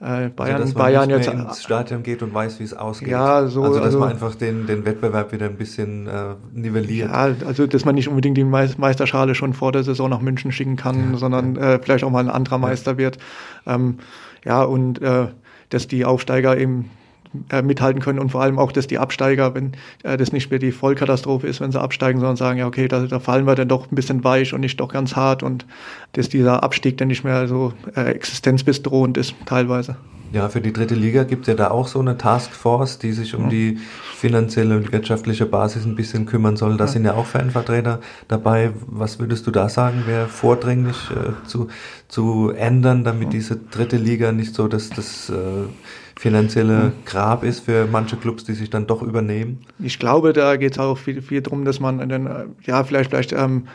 äh, 0.00 0.28
Bayern, 0.28 0.54
also, 0.54 0.64
dass 0.64 0.74
man 0.74 0.82
Bayern 0.82 1.10
jetzt 1.10 1.28
ins 1.28 1.62
Stadion 1.62 2.02
geht 2.02 2.22
und 2.22 2.34
weiß, 2.34 2.58
wie 2.58 2.64
es 2.64 2.74
ausgeht. 2.74 3.08
Ja, 3.08 3.46
so, 3.46 3.62
also 3.62 3.76
dass 3.76 3.86
also, 3.86 3.98
man 4.00 4.10
einfach 4.10 4.34
den, 4.34 4.66
den 4.66 4.84
Wettbewerb 4.84 5.32
wieder 5.32 5.46
ein 5.46 5.56
bisschen 5.56 6.06
äh, 6.06 6.34
nivelliert. 6.52 7.10
Ja, 7.10 7.34
also 7.46 7.66
dass 7.66 7.84
man 7.84 7.94
nicht 7.94 8.08
unbedingt 8.08 8.36
die 8.36 8.44
Meisterschale 8.44 9.34
schon 9.34 9.54
vor 9.54 9.72
der 9.72 9.84
Saison 9.84 10.10
nach 10.10 10.20
München 10.20 10.52
schicken 10.52 10.76
kann, 10.76 11.12
ja, 11.12 11.18
sondern 11.18 11.54
ja. 11.54 11.74
Äh, 11.74 11.78
vielleicht 11.80 12.04
auch 12.04 12.10
mal 12.10 12.24
ein 12.24 12.30
anderer 12.30 12.58
Meister 12.58 12.98
wird. 12.98 13.18
Ähm, 13.66 13.98
ja, 14.44 14.62
und 14.62 15.00
äh, 15.00 15.28
dass 15.70 15.86
die 15.88 16.04
Aufsteiger 16.04 16.58
eben 16.58 16.90
äh, 17.50 17.62
mithalten 17.62 18.00
können 18.00 18.18
und 18.18 18.30
vor 18.30 18.42
allem 18.42 18.58
auch, 18.58 18.72
dass 18.72 18.86
die 18.86 18.98
Absteiger, 18.98 19.54
wenn 19.54 19.72
äh, 20.02 20.16
das 20.16 20.32
nicht 20.32 20.50
mehr 20.50 20.58
die 20.58 20.72
Vollkatastrophe 20.72 21.46
ist, 21.46 21.60
wenn 21.60 21.72
sie 21.72 21.80
absteigen, 21.80 22.20
sondern 22.20 22.36
sagen, 22.36 22.58
ja, 22.58 22.66
okay, 22.66 22.88
da, 22.88 23.06
da 23.06 23.18
fallen 23.18 23.46
wir 23.46 23.54
dann 23.54 23.68
doch 23.68 23.90
ein 23.90 23.94
bisschen 23.94 24.24
weich 24.24 24.52
und 24.54 24.60
nicht 24.60 24.80
doch 24.80 24.92
ganz 24.92 25.16
hart 25.16 25.42
und 25.42 25.66
dass 26.12 26.28
dieser 26.28 26.62
Abstieg 26.62 26.96
dann 26.98 27.08
nicht 27.08 27.24
mehr 27.24 27.48
so 27.48 27.72
äh, 27.96 28.02
existenzbedrohend 28.12 29.16
ist, 29.16 29.34
teilweise. 29.46 29.96
Ja, 30.34 30.48
für 30.48 30.60
die 30.60 30.72
dritte 30.72 30.96
Liga 30.96 31.22
gibt 31.22 31.42
es 31.42 31.46
ja 31.46 31.54
da 31.54 31.70
auch 31.70 31.86
so 31.86 32.00
eine 32.00 32.18
Taskforce, 32.18 32.98
die 32.98 33.12
sich 33.12 33.36
um 33.36 33.48
die 33.48 33.78
finanzielle 34.16 34.76
und 34.76 34.90
wirtschaftliche 34.90 35.46
Basis 35.46 35.84
ein 35.84 35.94
bisschen 35.94 36.26
kümmern 36.26 36.56
soll. 36.56 36.76
Da 36.76 36.86
ja. 36.86 36.90
sind 36.90 37.04
ja 37.04 37.14
auch 37.14 37.26
Fanvertreter 37.26 38.00
dabei. 38.26 38.72
Was 38.88 39.20
würdest 39.20 39.46
du 39.46 39.52
da 39.52 39.68
sagen, 39.68 40.02
wäre 40.08 40.26
vordringlich 40.26 40.96
äh, 41.12 41.46
zu, 41.46 41.68
zu 42.08 42.50
ändern, 42.50 43.04
damit 43.04 43.32
diese 43.32 43.56
dritte 43.56 43.96
Liga 43.96 44.32
nicht 44.32 44.56
so 44.56 44.66
das, 44.66 44.90
das 44.90 45.30
äh, 45.30 45.68
finanzielle 46.16 46.92
Grab 47.04 47.44
ist 47.44 47.60
für 47.60 47.86
manche 47.86 48.16
Clubs, 48.16 48.44
die 48.44 48.54
sich 48.54 48.70
dann 48.70 48.86
doch 48.86 49.02
übernehmen? 49.02 49.60
Ich 49.78 49.98
glaube, 49.98 50.32
da 50.32 50.56
geht 50.56 50.72
es 50.72 50.78
auch 50.78 50.96
viel, 50.96 51.22
viel 51.22 51.42
darum, 51.42 51.64
dass 51.64 51.80
man 51.80 52.08
dann, 52.08 52.26
äh, 52.26 52.44
ja, 52.64 52.84
vielleicht, 52.84 53.10
vielleicht 53.10 53.32
ähm, 53.32 53.66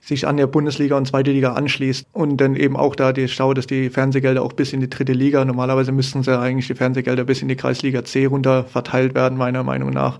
sich 0.00 0.26
an 0.26 0.36
der 0.36 0.46
Bundesliga 0.46 0.96
und 0.96 1.06
zweite 1.06 1.32
Liga 1.32 1.52
anschließt 1.52 2.06
und 2.12 2.38
dann 2.38 2.56
eben 2.56 2.76
auch 2.76 2.94
da 2.94 3.12
die 3.12 3.28
Schau, 3.28 3.54
dass 3.54 3.66
die 3.66 3.90
Fernsehgelder 3.90 4.42
auch 4.42 4.52
bis 4.52 4.72
in 4.72 4.80
die 4.80 4.90
dritte 4.90 5.12
Liga, 5.12 5.44
normalerweise 5.44 5.92
müssten 5.92 6.22
sie 6.22 6.38
eigentlich 6.38 6.66
die 6.66 6.74
Fernsehgelder 6.74 7.24
bis 7.24 7.42
in 7.42 7.48
die 7.48 7.56
Kreisliga 7.56 8.04
C 8.04 8.26
runter 8.26 8.64
verteilt 8.64 9.14
werden, 9.14 9.38
meiner 9.38 9.62
Meinung 9.62 9.90
nach. 9.90 10.18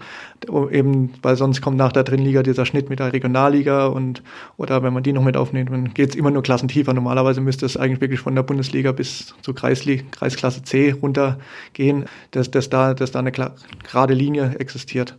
Eben, 0.71 1.14
weil 1.23 1.37
sonst 1.37 1.61
kommt 1.61 1.77
nach 1.77 1.93
der 1.93 2.05
dritten 2.05 2.25
Liga 2.25 2.43
dieser 2.43 2.67
Schnitt 2.67 2.91
mit 2.91 2.99
der 2.99 3.12
Regionalliga 3.12 3.87
und 3.87 4.23
oder 4.57 4.83
wenn 4.83 4.93
man 4.93 5.03
die 5.03 5.12
noch 5.12 5.25
mit 5.25 5.37
aufnimmt, 5.37 5.71
dann 5.71 5.95
geht 5.95 6.11
es 6.11 6.17
immer 6.17 6.31
nur 6.31 6.43
Klassen 6.43 6.69
tiefer. 6.69 6.93
Normalerweise 6.93 7.41
müsste 7.41 7.67
es 7.67 7.77
eigentlich 7.77 8.01
wirklich 8.01 8.21
von 8.21 8.35
der 8.35 8.43
Bundesliga 8.43 8.93
bis 8.93 9.35
zur 9.43 9.55
Kreisliga, 9.55 10.05
Kreisklasse 10.11 10.62
C 10.62 10.93
runtergehen, 10.93 12.05
dass, 12.31 12.51
dass, 12.51 12.71
da, 12.71 12.95
dass 12.95 13.12
da 13.12 13.19
eine 13.19 13.33
gerade 13.33 14.14
Linie 14.14 14.57
existiert. 14.59 15.17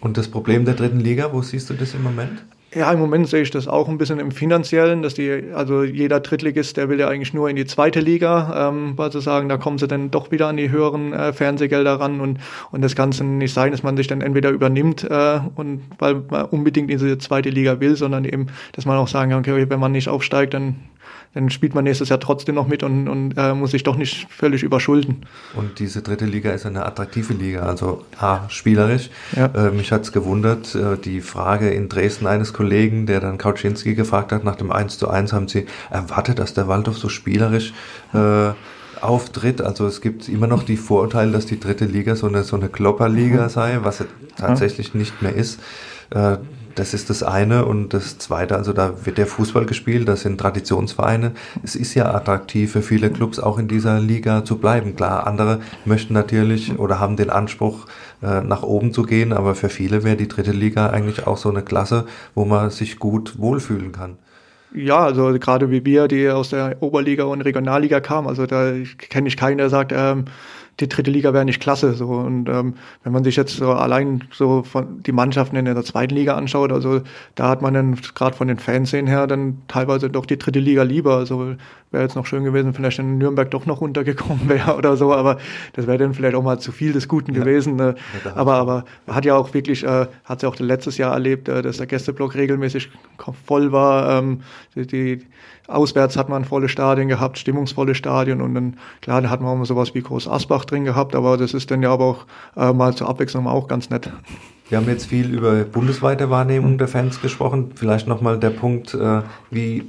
Und 0.00 0.16
das 0.16 0.28
Problem 0.28 0.64
der 0.64 0.74
dritten 0.74 1.00
Liga, 1.00 1.32
wo 1.32 1.42
siehst 1.42 1.70
du 1.70 1.74
das 1.74 1.94
im 1.94 2.02
Moment? 2.02 2.44
Ja, 2.74 2.92
im 2.92 2.98
Moment 2.98 3.28
sehe 3.28 3.42
ich 3.42 3.50
das 3.50 3.68
auch 3.68 3.88
ein 3.88 3.96
bisschen 3.96 4.18
im 4.18 4.32
Finanziellen, 4.32 5.00
dass 5.00 5.14
die, 5.14 5.50
also 5.54 5.84
jeder 5.84 6.18
Drittligist, 6.20 6.76
der 6.76 6.88
will 6.88 6.98
ja 6.98 7.08
eigentlich 7.08 7.32
nur 7.32 7.48
in 7.48 7.54
die 7.54 7.64
zweite 7.64 8.00
Liga, 8.00 8.68
ähm, 8.68 8.94
weil 8.96 9.12
sie 9.12 9.20
sagen, 9.20 9.48
da 9.48 9.56
kommen 9.56 9.78
sie 9.78 9.86
dann 9.86 10.10
doch 10.10 10.32
wieder 10.32 10.48
an 10.48 10.56
die 10.56 10.68
höheren 10.70 11.12
äh, 11.12 11.32
Fernsehgelder 11.32 12.00
ran 12.00 12.20
und, 12.20 12.38
und 12.72 12.82
das 12.82 12.96
kann 12.96 13.10
nicht 13.38 13.54
sein, 13.54 13.70
dass 13.70 13.84
man 13.84 13.96
sich 13.96 14.08
dann 14.08 14.20
entweder 14.20 14.50
übernimmt 14.50 15.04
äh, 15.04 15.40
und 15.54 15.82
weil 15.98 16.24
man 16.28 16.46
unbedingt 16.46 16.90
in 16.90 16.98
diese 16.98 17.18
zweite 17.18 17.50
Liga 17.50 17.78
will, 17.78 17.96
sondern 17.96 18.24
eben, 18.24 18.48
dass 18.72 18.84
man 18.84 18.98
auch 18.98 19.08
sagen 19.08 19.30
kann, 19.30 19.40
okay, 19.40 19.70
wenn 19.70 19.80
man 19.80 19.92
nicht 19.92 20.08
aufsteigt, 20.08 20.52
dann 20.52 20.74
dann 21.36 21.50
spielt 21.50 21.74
man 21.74 21.84
nächstes 21.84 22.08
Jahr 22.08 22.18
trotzdem 22.18 22.54
noch 22.54 22.66
mit 22.66 22.82
und, 22.82 23.08
und 23.08 23.34
äh, 23.36 23.52
muss 23.52 23.72
sich 23.72 23.82
doch 23.82 23.96
nicht 23.96 24.26
völlig 24.30 24.62
überschulden. 24.62 25.26
Und 25.54 25.78
diese 25.78 26.00
dritte 26.00 26.24
Liga 26.24 26.50
ist 26.50 26.64
eine 26.64 26.86
attraktive 26.86 27.34
Liga, 27.34 27.60
also 27.60 28.06
A, 28.18 28.48
spielerisch. 28.48 29.10
Ja. 29.36 29.46
Äh, 29.46 29.70
mich 29.70 29.92
hat's 29.92 30.12
gewundert, 30.12 30.74
äh, 30.74 30.96
die 30.96 31.20
Frage 31.20 31.68
in 31.68 31.90
Dresden 31.90 32.26
eines 32.26 32.54
Kollegen, 32.54 33.04
der 33.04 33.20
dann 33.20 33.36
Kauczynski 33.36 33.94
gefragt 33.94 34.32
hat, 34.32 34.44
nach 34.44 34.56
dem 34.56 34.72
1 34.72 34.96
zu 34.96 35.10
1 35.10 35.34
haben 35.34 35.46
sie 35.46 35.66
erwartet, 35.90 36.38
dass 36.38 36.54
der 36.54 36.68
Waldorf 36.68 36.96
so 36.96 37.10
spielerisch 37.10 37.74
äh, 38.14 38.52
auftritt. 39.02 39.60
Also 39.60 39.86
es 39.86 40.00
gibt 40.00 40.30
immer 40.30 40.46
noch 40.46 40.62
die 40.62 40.78
Vorurteile, 40.78 41.32
dass 41.32 41.44
die 41.44 41.60
dritte 41.60 41.84
Liga 41.84 42.16
so 42.16 42.28
eine, 42.28 42.44
so 42.44 42.56
eine 42.56 42.70
Klopperliga 42.70 43.42
mhm. 43.44 43.48
sei, 43.50 43.78
was 43.82 44.02
tatsächlich 44.38 44.94
nicht 44.94 45.20
mehr 45.20 45.34
ist. 45.34 45.60
Äh, 46.08 46.38
das 46.78 46.94
ist 46.94 47.10
das 47.10 47.22
eine. 47.22 47.64
Und 47.64 47.92
das 47.94 48.18
zweite, 48.18 48.56
also 48.56 48.72
da 48.72 49.04
wird 49.04 49.18
der 49.18 49.26
Fußball 49.26 49.66
gespielt, 49.66 50.08
das 50.08 50.22
sind 50.22 50.38
Traditionsvereine. 50.38 51.32
Es 51.62 51.74
ist 51.74 51.94
ja 51.94 52.14
attraktiv 52.14 52.72
für 52.72 52.82
viele 52.82 53.10
Clubs 53.10 53.38
auch 53.38 53.58
in 53.58 53.68
dieser 53.68 54.00
Liga 54.00 54.44
zu 54.44 54.58
bleiben. 54.58 54.96
Klar, 54.96 55.26
andere 55.26 55.60
möchten 55.84 56.14
natürlich 56.14 56.78
oder 56.78 57.00
haben 57.00 57.16
den 57.16 57.30
Anspruch, 57.30 57.86
äh, 58.22 58.40
nach 58.40 58.62
oben 58.62 58.92
zu 58.92 59.02
gehen, 59.02 59.32
aber 59.32 59.54
für 59.54 59.68
viele 59.68 60.02
wäre 60.02 60.16
die 60.16 60.28
dritte 60.28 60.52
Liga 60.52 60.88
eigentlich 60.88 61.26
auch 61.26 61.36
so 61.36 61.50
eine 61.50 61.62
Klasse, 61.62 62.06
wo 62.34 62.44
man 62.44 62.70
sich 62.70 62.98
gut 62.98 63.38
wohlfühlen 63.38 63.92
kann. 63.92 64.16
Ja, 64.74 65.04
also 65.04 65.32
gerade 65.38 65.70
wie 65.70 65.84
wir, 65.84 66.08
die 66.08 66.28
aus 66.28 66.50
der 66.50 66.76
Oberliga 66.80 67.24
und 67.24 67.40
Regionalliga 67.42 68.00
kamen, 68.00 68.28
also 68.28 68.46
da 68.46 68.72
kenne 68.98 69.28
ich 69.28 69.36
keinen, 69.36 69.58
der 69.58 69.70
sagt, 69.70 69.92
ähm, 69.94 70.24
die 70.80 70.88
dritte 70.88 71.10
Liga 71.10 71.32
wäre 71.32 71.44
nicht 71.44 71.60
klasse. 71.60 71.94
So. 71.94 72.08
Und 72.08 72.48
ähm, 72.48 72.74
wenn 73.02 73.12
man 73.12 73.24
sich 73.24 73.36
jetzt 73.36 73.56
so 73.56 73.72
allein 73.72 74.24
so 74.30 74.62
von 74.62 75.02
die 75.02 75.12
Mannschaften 75.12 75.56
in 75.56 75.64
der 75.64 75.82
zweiten 75.84 76.14
Liga 76.14 76.36
anschaut, 76.36 76.72
also 76.72 77.00
da 77.34 77.48
hat 77.48 77.62
man 77.62 77.74
dann 77.74 77.98
gerade 78.14 78.36
von 78.36 78.48
den 78.48 78.58
Fanszenen 78.58 79.06
her 79.06 79.26
dann 79.26 79.62
teilweise 79.68 80.10
doch 80.10 80.26
die 80.26 80.38
dritte 80.38 80.60
Liga 80.60 80.82
lieber. 80.82 81.16
Also 81.16 81.56
wäre 81.90 82.02
jetzt 82.02 82.16
noch 82.16 82.26
schön 82.26 82.44
gewesen, 82.44 82.74
vielleicht 82.74 82.98
in 82.98 83.18
Nürnberg 83.18 83.50
doch 83.50 83.64
noch 83.64 83.80
runtergekommen 83.80 84.48
wäre 84.48 84.76
oder 84.76 84.96
so, 84.96 85.14
aber 85.14 85.38
das 85.72 85.86
wäre 85.86 85.98
dann 85.98 86.14
vielleicht 86.14 86.34
auch 86.34 86.42
mal 86.42 86.58
zu 86.58 86.72
viel 86.72 86.92
des 86.92 87.08
Guten 87.08 87.32
ja. 87.34 87.40
gewesen. 87.40 87.76
Ne? 87.76 87.94
aber 88.34 88.54
aber 88.54 88.84
hat 89.06 89.24
ja 89.24 89.36
auch 89.36 89.54
wirklich, 89.54 89.82
äh, 89.84 90.06
hat 90.24 90.42
ja 90.42 90.48
auch 90.48 90.58
letztes 90.58 90.98
Jahr 90.98 91.12
erlebt, 91.12 91.48
äh, 91.48 91.62
dass 91.62 91.78
der 91.78 91.86
Gästeblock 91.86 92.34
regelmäßig 92.34 92.90
voll 93.46 93.72
war. 93.72 94.18
Ähm, 94.18 94.42
die, 94.74 94.86
die 94.86 95.26
Auswärts 95.68 96.16
hat 96.16 96.28
man 96.28 96.44
volle 96.44 96.68
Stadien 96.68 97.08
gehabt, 97.08 97.38
stimmungsvolle 97.38 97.94
Stadien 97.94 98.40
und 98.40 98.54
dann, 98.54 98.76
klar, 99.00 99.22
da 99.22 99.30
hat 99.30 99.40
man 99.40 99.50
auch 99.50 99.56
mal 99.56 99.64
sowas 99.64 99.94
wie 99.94 100.02
Groß 100.02 100.28
Asbach 100.28 100.64
drin 100.64 100.84
gehabt, 100.84 101.14
aber 101.14 101.36
das 101.36 101.54
ist 101.54 101.70
dann 101.70 101.82
ja 101.82 101.92
aber 101.92 102.04
auch 102.04 102.26
äh, 102.56 102.72
mal 102.72 102.94
zur 102.94 103.08
Abwechslung 103.08 103.46
auch 103.46 103.68
ganz 103.68 103.90
nett. 103.90 104.10
Wir 104.68 104.78
haben 104.78 104.88
jetzt 104.88 105.06
viel 105.06 105.32
über 105.32 105.62
bundesweite 105.64 106.28
Wahrnehmung 106.28 106.76
der 106.76 106.88
Fans 106.88 107.22
gesprochen. 107.22 107.70
Vielleicht 107.76 108.08
nochmal 108.08 108.38
der 108.38 108.50
Punkt, 108.50 108.94
äh, 108.94 109.22
wie 109.50 109.84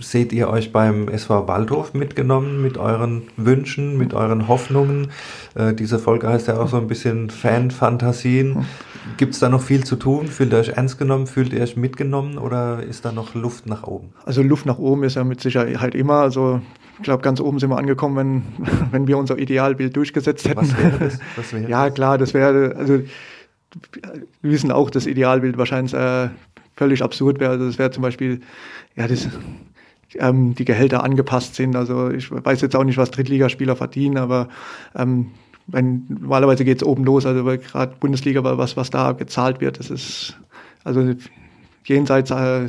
seht 0.00 0.32
ihr 0.32 0.48
euch 0.48 0.72
beim 0.72 1.08
SV 1.08 1.48
Waldhof 1.48 1.94
mitgenommen 1.94 2.62
mit 2.62 2.78
euren 2.78 3.22
Wünschen, 3.36 3.98
mit 3.98 4.14
euren 4.14 4.48
Hoffnungen? 4.48 5.08
Äh, 5.54 5.74
diese 5.74 5.98
Folge 5.98 6.28
heißt 6.28 6.48
ja 6.48 6.58
auch 6.58 6.68
so 6.68 6.76
ein 6.76 6.86
bisschen 6.86 7.30
Fan-Fantasien. 7.30 8.66
Gibt 9.16 9.34
es 9.34 9.40
da 9.40 9.48
noch 9.48 9.62
viel 9.62 9.84
zu 9.84 9.96
tun? 9.96 10.28
Fühlt 10.28 10.52
ihr 10.52 10.58
euch 10.58 10.68
ernst 10.68 10.98
genommen? 10.98 11.26
Fühlt 11.26 11.52
ihr 11.52 11.62
euch 11.62 11.76
mitgenommen 11.76 12.38
oder 12.38 12.82
ist 12.82 13.04
da 13.04 13.12
noch 13.12 13.34
Luft 13.34 13.66
nach 13.66 13.84
oben? 13.84 14.12
Also 14.24 14.42
Luft 14.42 14.66
nach 14.66 14.78
oben 14.78 15.04
ist 15.04 15.16
ja 15.16 15.24
mit 15.24 15.40
Sicherheit 15.40 15.94
immer. 15.94 16.20
Also 16.20 16.60
ich 16.98 17.04
glaube, 17.04 17.22
ganz 17.22 17.40
oben 17.40 17.58
sind 17.58 17.70
wir 17.70 17.78
angekommen, 17.78 18.16
wenn, 18.16 18.66
wenn 18.90 19.06
wir 19.06 19.18
unser 19.18 19.38
Idealbild 19.38 19.96
durchgesetzt 19.96 20.48
hätten. 20.48 20.60
Was 20.60 20.76
wäre 20.76 20.98
das? 20.98 21.18
Was 21.36 21.52
wäre 21.52 21.70
ja, 21.70 21.90
klar, 21.90 22.18
das 22.18 22.34
wäre, 22.34 22.76
also 22.76 23.00
wir 24.42 24.50
wissen 24.52 24.72
auch, 24.72 24.90
das 24.90 25.06
Idealbild 25.06 25.58
wahrscheinlich 25.58 25.94
äh, 25.94 26.28
völlig 26.76 27.02
absurd 27.02 27.40
wäre. 27.40 27.52
Also 27.52 27.66
das 27.66 27.78
wäre 27.78 27.90
zum 27.90 28.02
Beispiel, 28.02 28.40
ja, 28.96 29.06
das, 29.06 29.28
ähm, 30.14 30.54
die 30.54 30.64
Gehälter 30.64 31.04
angepasst 31.04 31.54
sind. 31.54 31.76
Also 31.76 32.10
ich 32.10 32.30
weiß 32.30 32.60
jetzt 32.60 32.76
auch 32.76 32.84
nicht, 32.84 32.98
was 32.98 33.10
Drittligaspieler 33.10 33.76
verdienen, 33.76 34.16
aber 34.16 34.48
ähm, 34.94 35.32
wenn, 35.66 36.06
normalerweise 36.08 36.64
geht 36.64 36.78
es 36.78 36.86
oben 36.86 37.04
los, 37.04 37.26
also 37.26 37.44
gerade 37.44 37.94
Bundesliga, 38.00 38.42
was, 38.42 38.76
was 38.76 38.90
da 38.90 39.12
gezahlt 39.12 39.60
wird, 39.60 39.78
das 39.78 39.90
ist 39.90 40.38
also 40.82 41.14
jenseits 41.84 42.30
äh, 42.30 42.68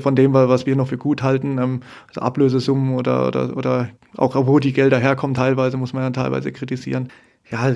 von 0.00 0.16
dem, 0.16 0.32
was 0.32 0.66
wir 0.66 0.76
noch 0.76 0.88
für 0.88 0.98
gut 0.98 1.22
halten, 1.22 1.58
ähm, 1.58 1.80
also 2.08 2.20
Ablösesummen 2.20 2.94
oder, 2.94 3.28
oder, 3.28 3.56
oder 3.56 3.88
auch 4.16 4.34
wo 4.46 4.58
die 4.58 4.72
Gelder 4.72 4.98
herkommen, 4.98 5.34
teilweise 5.34 5.76
muss 5.76 5.92
man 5.92 6.02
ja 6.02 6.10
teilweise 6.10 6.52
kritisieren. 6.52 7.08
Ja, 7.50 7.74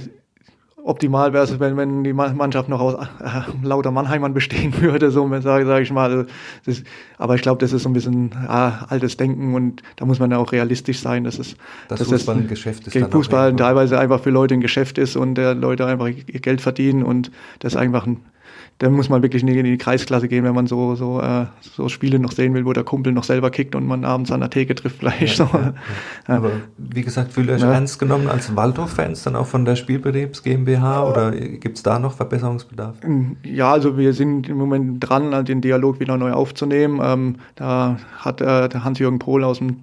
optimal 0.84 1.32
wäre 1.32 1.44
es, 1.44 1.60
wenn, 1.60 1.76
wenn 1.76 2.04
die 2.04 2.12
Mannschaft 2.12 2.68
noch 2.68 2.80
aus 2.80 2.94
äh, 2.94 3.66
lauter 3.66 3.90
Mannheimern 3.90 4.34
bestehen 4.34 4.74
würde, 4.80 5.10
so 5.10 5.28
sage 5.40 5.66
sag 5.66 5.82
ich 5.82 5.92
mal. 5.92 6.26
Das, 6.64 6.82
aber 7.18 7.34
ich 7.34 7.42
glaube, 7.42 7.60
das 7.60 7.72
ist 7.72 7.82
so 7.82 7.88
ein 7.88 7.92
bisschen 7.92 8.32
äh, 8.32 8.70
altes 8.88 9.16
Denken 9.16 9.54
und 9.54 9.82
da 9.96 10.04
muss 10.04 10.18
man 10.18 10.30
ja 10.30 10.38
auch 10.38 10.52
realistisch 10.52 11.00
sein, 11.00 11.24
dass 11.24 11.38
es 11.38 11.56
das 11.88 12.00
dass 12.00 12.08
Fußball 12.08 12.36
ein 12.36 12.48
Geschäft 12.48 12.86
ist. 12.86 13.10
Fußball 13.10 13.54
teilweise 13.56 13.98
einfach 13.98 14.20
für 14.20 14.30
Leute 14.30 14.54
ein 14.54 14.60
Geschäft 14.60 14.98
ist 14.98 15.16
und 15.16 15.36
der 15.36 15.54
Leute 15.54 15.86
einfach 15.86 16.08
ihr 16.08 16.40
Geld 16.40 16.60
verdienen 16.60 17.02
und 17.02 17.30
das 17.60 17.76
einfach 17.76 18.06
ein 18.06 18.18
da 18.82 18.90
muss 18.90 19.08
man 19.08 19.22
wirklich 19.22 19.44
in 19.44 19.64
die 19.64 19.78
Kreisklasse 19.78 20.26
gehen, 20.26 20.42
wenn 20.42 20.56
man 20.56 20.66
so, 20.66 20.96
so, 20.96 21.20
äh, 21.20 21.46
so 21.60 21.88
Spiele 21.88 22.18
noch 22.18 22.32
sehen 22.32 22.52
will, 22.52 22.64
wo 22.64 22.72
der 22.72 22.82
Kumpel 22.82 23.12
noch 23.12 23.22
selber 23.22 23.50
kickt 23.50 23.76
und 23.76 23.86
man 23.86 24.04
abends 24.04 24.32
an 24.32 24.40
der 24.40 24.50
Theke 24.50 24.74
trifft 24.74 24.98
vielleicht. 24.98 25.38
Ja, 25.38 25.46
so. 25.46 25.56
ja, 25.56 25.74
ja. 26.26 26.36
Aber 26.36 26.50
wie 26.78 27.02
gesagt, 27.02 27.32
fühlt 27.32 27.46
ihr 27.46 27.54
euch 27.54 27.62
ernst 27.62 28.00
genommen 28.00 28.26
als 28.26 28.56
Waldorf-Fans 28.56 29.22
dann 29.22 29.36
auch 29.36 29.46
von 29.46 29.64
der 29.64 29.76
Spielbetriebs 29.76 30.42
GmbH 30.42 31.08
oder 31.08 31.30
gibt 31.30 31.76
es 31.76 31.84
da 31.84 32.00
noch 32.00 32.14
Verbesserungsbedarf? 32.14 32.96
Ja, 33.44 33.70
also 33.70 33.96
wir 33.96 34.14
sind 34.14 34.48
im 34.48 34.56
Moment 34.56 34.98
dran, 34.98 35.44
den 35.44 35.60
Dialog 35.60 36.00
wieder 36.00 36.16
neu 36.16 36.32
aufzunehmen. 36.32 37.00
Ähm, 37.04 37.36
da 37.54 37.98
hat 38.18 38.40
äh, 38.40 38.68
der 38.68 38.82
Hans-Jürgen 38.82 39.20
Pohl 39.20 39.44
aus 39.44 39.58
dem 39.58 39.76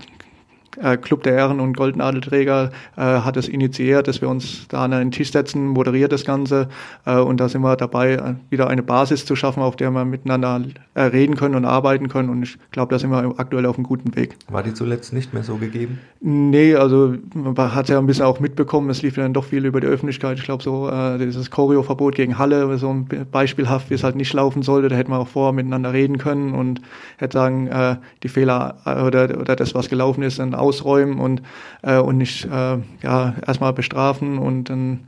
Club 1.02 1.24
der 1.24 1.34
Ehren- 1.34 1.60
und 1.60 1.76
Goldenadelträger 1.76 2.72
äh, 2.96 3.02
hat 3.02 3.38
es 3.38 3.48
initiiert, 3.48 4.08
dass 4.08 4.22
wir 4.22 4.30
uns 4.30 4.68
da 4.68 4.86
an 4.86 4.94
einen 4.94 5.12
Tisch 5.12 5.32
setzen, 5.32 5.68
moderiert 5.68 6.12
das 6.12 6.26
Ganze 6.26 6.70
äh, 7.06 7.18
und 7.18 7.40
da 7.40 7.50
sind 7.50 7.62
wir 7.62 7.76
dabei, 7.76 8.14
äh, 8.14 8.34
wieder 8.50 8.68
eine 8.68 8.84
Basis 8.84 9.26
zu 9.26 9.36
schaffen, 9.36 9.62
auf 9.62 9.76
der 9.76 9.92
wir 9.92 10.06
miteinander 10.06 10.62
äh, 10.94 11.02
reden 11.02 11.36
können 11.36 11.56
und 11.56 11.66
arbeiten 11.66 12.08
können 12.08 12.30
und 12.30 12.44
ich 12.44 12.58
glaube, 12.72 12.94
da 12.94 13.00
sind 13.00 13.10
wir 13.12 13.34
aktuell 13.38 13.66
auf 13.66 13.78
einem 13.78 13.86
guten 13.86 14.16
Weg. 14.16 14.36
War 14.50 14.64
die 14.64 14.74
zuletzt 14.74 15.14
nicht 15.14 15.34
mehr 15.34 15.44
so 15.44 15.58
gegeben? 15.58 16.00
Nee, 16.22 16.76
also 16.76 17.16
man 17.34 17.74
hat 17.74 17.88
ja 17.88 17.98
ein 17.98 18.06
bisschen 18.06 18.26
auch 18.26 18.40
mitbekommen, 18.40 18.90
es 18.90 19.02
lief 19.02 19.16
dann 19.16 19.34
doch 19.34 19.46
viel 19.46 19.66
über 19.66 19.80
die 19.80 19.88
Öffentlichkeit. 19.88 20.38
Ich 20.38 20.44
glaube 20.44 20.62
so, 20.62 20.90
äh, 20.90 21.18
dieses 21.18 21.50
Choreo-Verbot 21.50 22.16
gegen 22.16 22.38
Halle, 22.38 22.78
so 22.78 22.90
ein 22.90 23.08
beispielhaft, 23.32 23.90
wie 23.90 23.94
es 23.94 24.04
halt 24.04 24.16
nicht 24.16 24.34
laufen 24.34 24.62
sollte, 24.62 24.90
da 24.90 24.96
hätten 24.96 25.12
wir 25.12 25.20
auch 25.20 25.28
vorher 25.28 25.54
miteinander 25.54 25.94
reden 25.94 26.18
können 26.18 26.54
und 26.54 26.82
hätte 27.18 27.34
sagen, 27.34 27.68
äh, 27.68 27.96
die 28.24 28.30
Fehler 28.30 28.78
äh, 28.86 29.02
oder, 29.02 29.40
oder 29.40 29.56
das, 29.56 29.74
was 29.76 29.90
gelaufen 29.90 30.24
ist, 30.24 30.40
dann 30.40 30.54
ausräumen 30.60 31.20
und, 31.20 31.42
äh, 31.82 31.98
und 31.98 32.18
nicht 32.18 32.46
äh, 32.46 32.78
ja, 33.04 33.36
erstmal 33.46 33.74
bestrafen 33.74 34.38
und 34.38 34.70
dann 34.70 35.02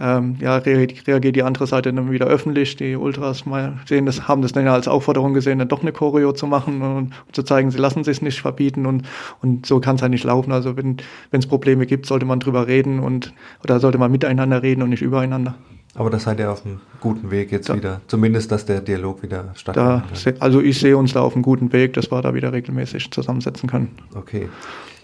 ähm, 0.00 0.36
ja, 0.40 0.56
reagiert 0.56 1.34
die 1.34 1.42
andere 1.42 1.66
Seite 1.66 1.92
dann 1.92 2.10
wieder 2.10 2.26
öffentlich. 2.26 2.76
Die 2.76 2.94
Ultras 2.94 3.46
mal 3.46 3.78
sehen 3.86 4.06
das, 4.06 4.28
haben 4.28 4.42
das 4.42 4.52
dann 4.52 4.64
ja 4.64 4.72
als 4.72 4.86
Aufforderung 4.86 5.34
gesehen, 5.34 5.58
dann 5.58 5.68
doch 5.68 5.82
eine 5.82 5.92
Choreo 5.92 6.32
zu 6.32 6.46
machen 6.46 6.82
und, 6.82 6.96
und 6.96 7.14
zu 7.32 7.42
zeigen, 7.42 7.70
sie 7.70 7.78
lassen 7.78 8.04
sich 8.04 8.22
nicht 8.22 8.40
verbieten 8.40 8.86
und, 8.86 9.02
und 9.42 9.66
so 9.66 9.80
kann 9.80 9.96
es 9.96 10.02
halt 10.02 10.12
nicht 10.12 10.24
laufen. 10.24 10.52
Also 10.52 10.76
wenn 10.76 10.98
es 11.32 11.46
Probleme 11.46 11.86
gibt, 11.86 12.06
sollte 12.06 12.26
man 12.26 12.38
drüber 12.38 12.68
reden 12.68 13.00
und 13.00 13.32
oder 13.64 13.80
sollte 13.80 13.98
man 13.98 14.12
miteinander 14.12 14.62
reden 14.62 14.82
und 14.82 14.90
nicht 14.90 15.02
übereinander. 15.02 15.56
Aber 15.94 16.10
das 16.10 16.24
seid 16.24 16.38
ihr 16.38 16.52
auf 16.52 16.64
einem 16.64 16.80
guten 17.00 17.32
Weg 17.32 17.50
jetzt 17.50 17.68
da, 17.68 17.74
wieder. 17.74 18.00
Zumindest, 18.06 18.52
dass 18.52 18.64
der 18.64 18.80
Dialog 18.80 19.24
wieder 19.24 19.52
stattfindet. 19.54 20.40
also 20.40 20.60
ich 20.60 20.78
sehe 20.78 20.96
uns 20.96 21.12
da 21.12 21.22
auf 21.22 21.34
einem 21.34 21.42
guten 21.42 21.72
Weg, 21.72 21.94
dass 21.94 22.12
wir 22.12 22.22
da 22.22 22.34
wieder 22.34 22.52
regelmäßig 22.52 23.10
zusammensetzen 23.10 23.68
können. 23.68 23.90
Okay. 24.14 24.48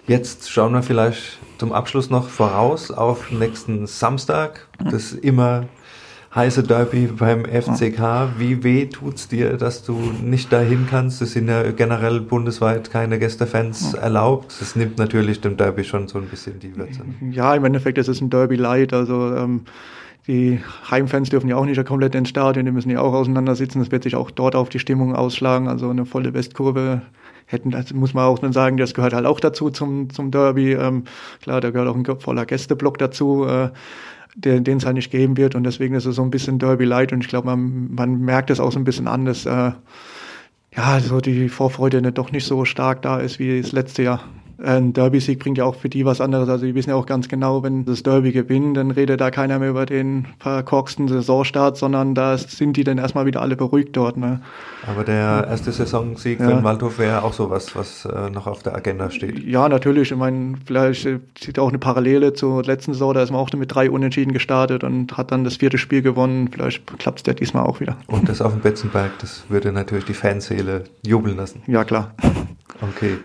Jetzt 0.06 0.50
schauen 0.50 0.74
wir 0.74 0.82
vielleicht 0.82 1.38
zum 1.56 1.72
Abschluss 1.72 2.10
noch 2.10 2.28
voraus 2.28 2.90
auf 2.90 3.30
nächsten 3.30 3.86
Samstag. 3.86 4.68
Das 4.90 5.12
immer 5.12 5.64
heiße 6.34 6.62
Derby 6.62 7.06
beim 7.06 7.46
FCK. 7.46 8.28
Wie 8.36 8.62
weh 8.62 8.86
tut's 8.86 9.28
dir, 9.28 9.56
dass 9.56 9.82
du 9.82 9.92
nicht 10.22 10.52
dahin 10.52 10.86
kannst? 10.90 11.22
Es 11.22 11.32
sind 11.32 11.48
ja 11.48 11.70
generell 11.70 12.20
bundesweit 12.20 12.90
keine 12.90 13.18
Gästefans 13.18 13.94
erlaubt. 13.94 14.54
Das 14.60 14.76
nimmt 14.76 14.98
natürlich 14.98 15.40
dem 15.40 15.56
Derby 15.56 15.84
schon 15.84 16.06
so 16.06 16.18
ein 16.18 16.26
bisschen 16.26 16.58
die 16.60 16.76
Würze. 16.76 17.00
Ja, 17.30 17.54
im 17.54 17.64
Endeffekt 17.64 17.96
ist 17.96 18.08
es 18.08 18.20
ein 18.20 18.28
Derby 18.28 18.56
light. 18.56 18.92
Also 18.92 19.34
ähm, 19.34 19.62
die 20.26 20.60
Heimfans 20.90 21.30
dürfen 21.30 21.48
ja 21.48 21.56
auch 21.56 21.64
nicht 21.64 21.82
komplett 21.86 22.14
ins 22.14 22.28
Stadion, 22.28 22.66
die 22.66 22.72
müssen 22.72 22.90
ja 22.90 23.00
auch 23.00 23.14
auseinandersitzen. 23.14 23.78
Das 23.78 23.90
wird 23.90 24.02
sich 24.02 24.16
auch 24.16 24.30
dort 24.30 24.54
auf 24.54 24.68
die 24.68 24.78
Stimmung 24.80 25.14
ausschlagen. 25.14 25.68
Also 25.68 25.88
eine 25.88 26.04
volle 26.04 26.34
Westkurve 26.34 27.00
hätten, 27.46 27.70
das 27.70 27.92
muss 27.92 28.14
man 28.14 28.24
auch 28.24 28.38
dann 28.38 28.52
sagen, 28.52 28.76
das 28.76 28.94
gehört 28.94 29.12
halt 29.12 29.26
auch 29.26 29.40
dazu 29.40 29.70
zum, 29.70 30.10
zum 30.10 30.30
Derby. 30.30 30.72
Ähm, 30.72 31.04
klar, 31.42 31.60
da 31.60 31.70
gehört 31.70 31.88
auch 31.88 31.96
ein 31.96 32.20
voller 32.20 32.46
Gästeblock 32.46 32.98
dazu. 32.98 33.46
Äh, 33.46 33.70
den 34.36 34.78
es 34.78 34.84
halt 34.84 34.96
nicht 34.96 35.12
geben 35.12 35.36
wird 35.36 35.54
und 35.54 35.62
deswegen 35.62 35.94
ist 35.94 36.06
es 36.06 36.16
so 36.16 36.22
ein 36.22 36.30
bisschen 36.30 36.58
Derby 36.58 36.84
Light 36.84 37.12
und 37.12 37.22
ich 37.22 37.28
glaube, 37.28 37.46
man, 37.46 37.94
man 37.94 38.20
merkt 38.20 38.50
es 38.50 38.58
auch 38.58 38.72
so 38.72 38.80
ein 38.80 38.84
bisschen 38.84 39.06
an, 39.06 39.26
dass 39.26 39.46
äh, 39.46 39.70
ja, 40.76 41.00
so 41.00 41.20
die 41.20 41.48
Vorfreude 41.48 42.02
nicht, 42.02 42.18
doch 42.18 42.32
nicht 42.32 42.44
so 42.44 42.64
stark 42.64 43.02
da 43.02 43.20
ist 43.20 43.38
wie 43.38 43.60
das 43.60 43.70
letzte 43.70 44.02
Jahr 44.02 44.24
ein 44.62 44.92
Derby-Sieg 44.92 45.38
bringt 45.38 45.58
ja 45.58 45.64
auch 45.64 45.74
für 45.74 45.88
die 45.88 46.04
was 46.04 46.20
anderes. 46.20 46.48
Also 46.48 46.66
die 46.66 46.74
wissen 46.74 46.90
ja 46.90 46.96
auch 46.96 47.06
ganz 47.06 47.28
genau, 47.28 47.62
wenn 47.62 47.84
das 47.84 48.02
Derby 48.02 48.32
gewinnt, 48.32 48.76
dann 48.76 48.90
redet 48.90 49.20
da 49.20 49.30
keiner 49.30 49.58
mehr 49.58 49.70
über 49.70 49.86
den 49.86 50.26
verkorksten 50.38 51.08
Saisonstart, 51.08 51.76
sondern 51.76 52.14
da 52.14 52.38
sind 52.38 52.76
die 52.76 52.84
dann 52.84 52.98
erstmal 52.98 53.26
wieder 53.26 53.42
alle 53.42 53.56
beruhigt 53.56 53.96
dort. 53.96 54.16
Ne? 54.16 54.40
Aber 54.86 55.04
der 55.04 55.46
erste 55.48 55.72
Saisonsieg 55.72 56.40
ja. 56.40 56.46
für 56.48 56.54
den 56.54 56.64
Waldhof 56.64 56.98
wäre 56.98 57.22
auch 57.22 57.32
so 57.32 57.50
was, 57.50 57.74
was 57.74 58.04
äh, 58.04 58.30
noch 58.30 58.46
auf 58.46 58.62
der 58.62 58.74
Agenda 58.74 59.10
steht. 59.10 59.44
Ja, 59.44 59.68
natürlich. 59.68 60.10
Ich 60.10 60.16
meine, 60.16 60.54
vielleicht 60.64 61.08
sieht 61.38 61.58
auch 61.58 61.68
eine 61.68 61.78
Parallele 61.78 62.32
zur 62.32 62.62
letzten 62.62 62.92
Saison. 62.92 63.14
Da 63.14 63.22
ist 63.22 63.30
man 63.30 63.40
auch 63.40 63.52
mit 63.52 63.74
drei 63.74 63.90
Unentschieden 63.90 64.32
gestartet 64.32 64.84
und 64.84 65.16
hat 65.16 65.32
dann 65.32 65.44
das 65.44 65.56
vierte 65.56 65.78
Spiel 65.78 66.02
gewonnen. 66.02 66.48
Vielleicht 66.52 66.86
klappt 66.98 67.20
es 67.20 67.26
ja 67.26 67.34
diesmal 67.34 67.64
auch 67.64 67.80
wieder. 67.80 67.96
Und 68.06 68.28
das 68.28 68.40
auf 68.40 68.52
dem 68.52 68.60
Betzenberg, 68.60 69.12
das 69.20 69.44
würde 69.48 69.72
natürlich 69.72 70.04
die 70.04 70.14
Fanseele 70.14 70.84
jubeln 71.06 71.36
lassen. 71.36 71.62
Ja, 71.66 71.84
klar. 71.84 72.14
Okay. 72.80 73.18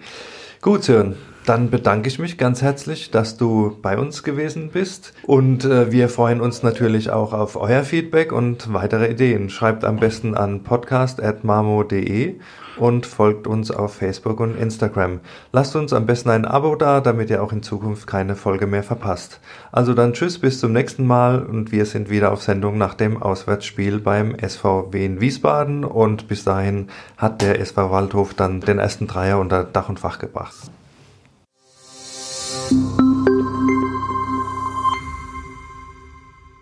Gut, 0.61 0.83
Sören. 0.83 1.15
Dann 1.49 1.71
bedanke 1.71 2.09
ich 2.09 2.19
mich 2.19 2.37
ganz 2.37 2.61
herzlich, 2.61 3.09
dass 3.09 3.35
du 3.35 3.75
bei 3.81 3.97
uns 3.97 4.21
gewesen 4.21 4.69
bist. 4.71 5.15
Und 5.25 5.65
äh, 5.65 5.91
wir 5.91 6.07
freuen 6.07 6.41
uns 6.41 6.61
natürlich 6.61 7.09
auch 7.09 7.33
auf 7.33 7.55
euer 7.55 7.81
Feedback 7.81 8.31
und 8.31 8.71
weitere 8.71 9.09
Ideen. 9.09 9.49
Schreibt 9.49 9.83
am 9.83 9.95
besten 9.95 10.35
an 10.35 10.61
podcast.marmo.de 10.61 12.35
und 12.77 13.07
folgt 13.07 13.47
uns 13.47 13.71
auf 13.71 13.95
Facebook 13.95 14.39
und 14.41 14.59
Instagram. 14.59 15.21
Lasst 15.51 15.75
uns 15.75 15.91
am 15.91 16.05
besten 16.05 16.29
ein 16.29 16.45
Abo 16.45 16.75
da, 16.75 17.01
damit 17.01 17.31
ihr 17.31 17.41
auch 17.41 17.51
in 17.51 17.63
Zukunft 17.63 18.05
keine 18.05 18.35
Folge 18.35 18.67
mehr 18.67 18.83
verpasst. 18.83 19.39
Also 19.71 19.95
dann 19.95 20.13
tschüss, 20.13 20.37
bis 20.37 20.59
zum 20.59 20.71
nächsten 20.71 21.07
Mal 21.07 21.41
und 21.41 21.71
wir 21.71 21.87
sind 21.87 22.11
wieder 22.11 22.31
auf 22.31 22.43
Sendung 22.43 22.77
nach 22.77 22.93
dem 22.93 23.19
Auswärtsspiel 23.19 23.97
beim 23.97 24.37
SVW 24.39 25.03
in 25.03 25.19
Wiesbaden 25.19 25.83
und 25.83 26.27
bis 26.27 26.43
dahin 26.43 26.89
hat 27.17 27.41
der 27.41 27.59
SV 27.59 27.89
Waldhof 27.89 28.35
dann 28.35 28.61
den 28.61 28.77
ersten 28.77 29.07
Dreier 29.07 29.39
unter 29.39 29.63
Dach 29.63 29.89
und 29.89 29.99
Fach 29.99 30.19
gebracht. 30.19 30.69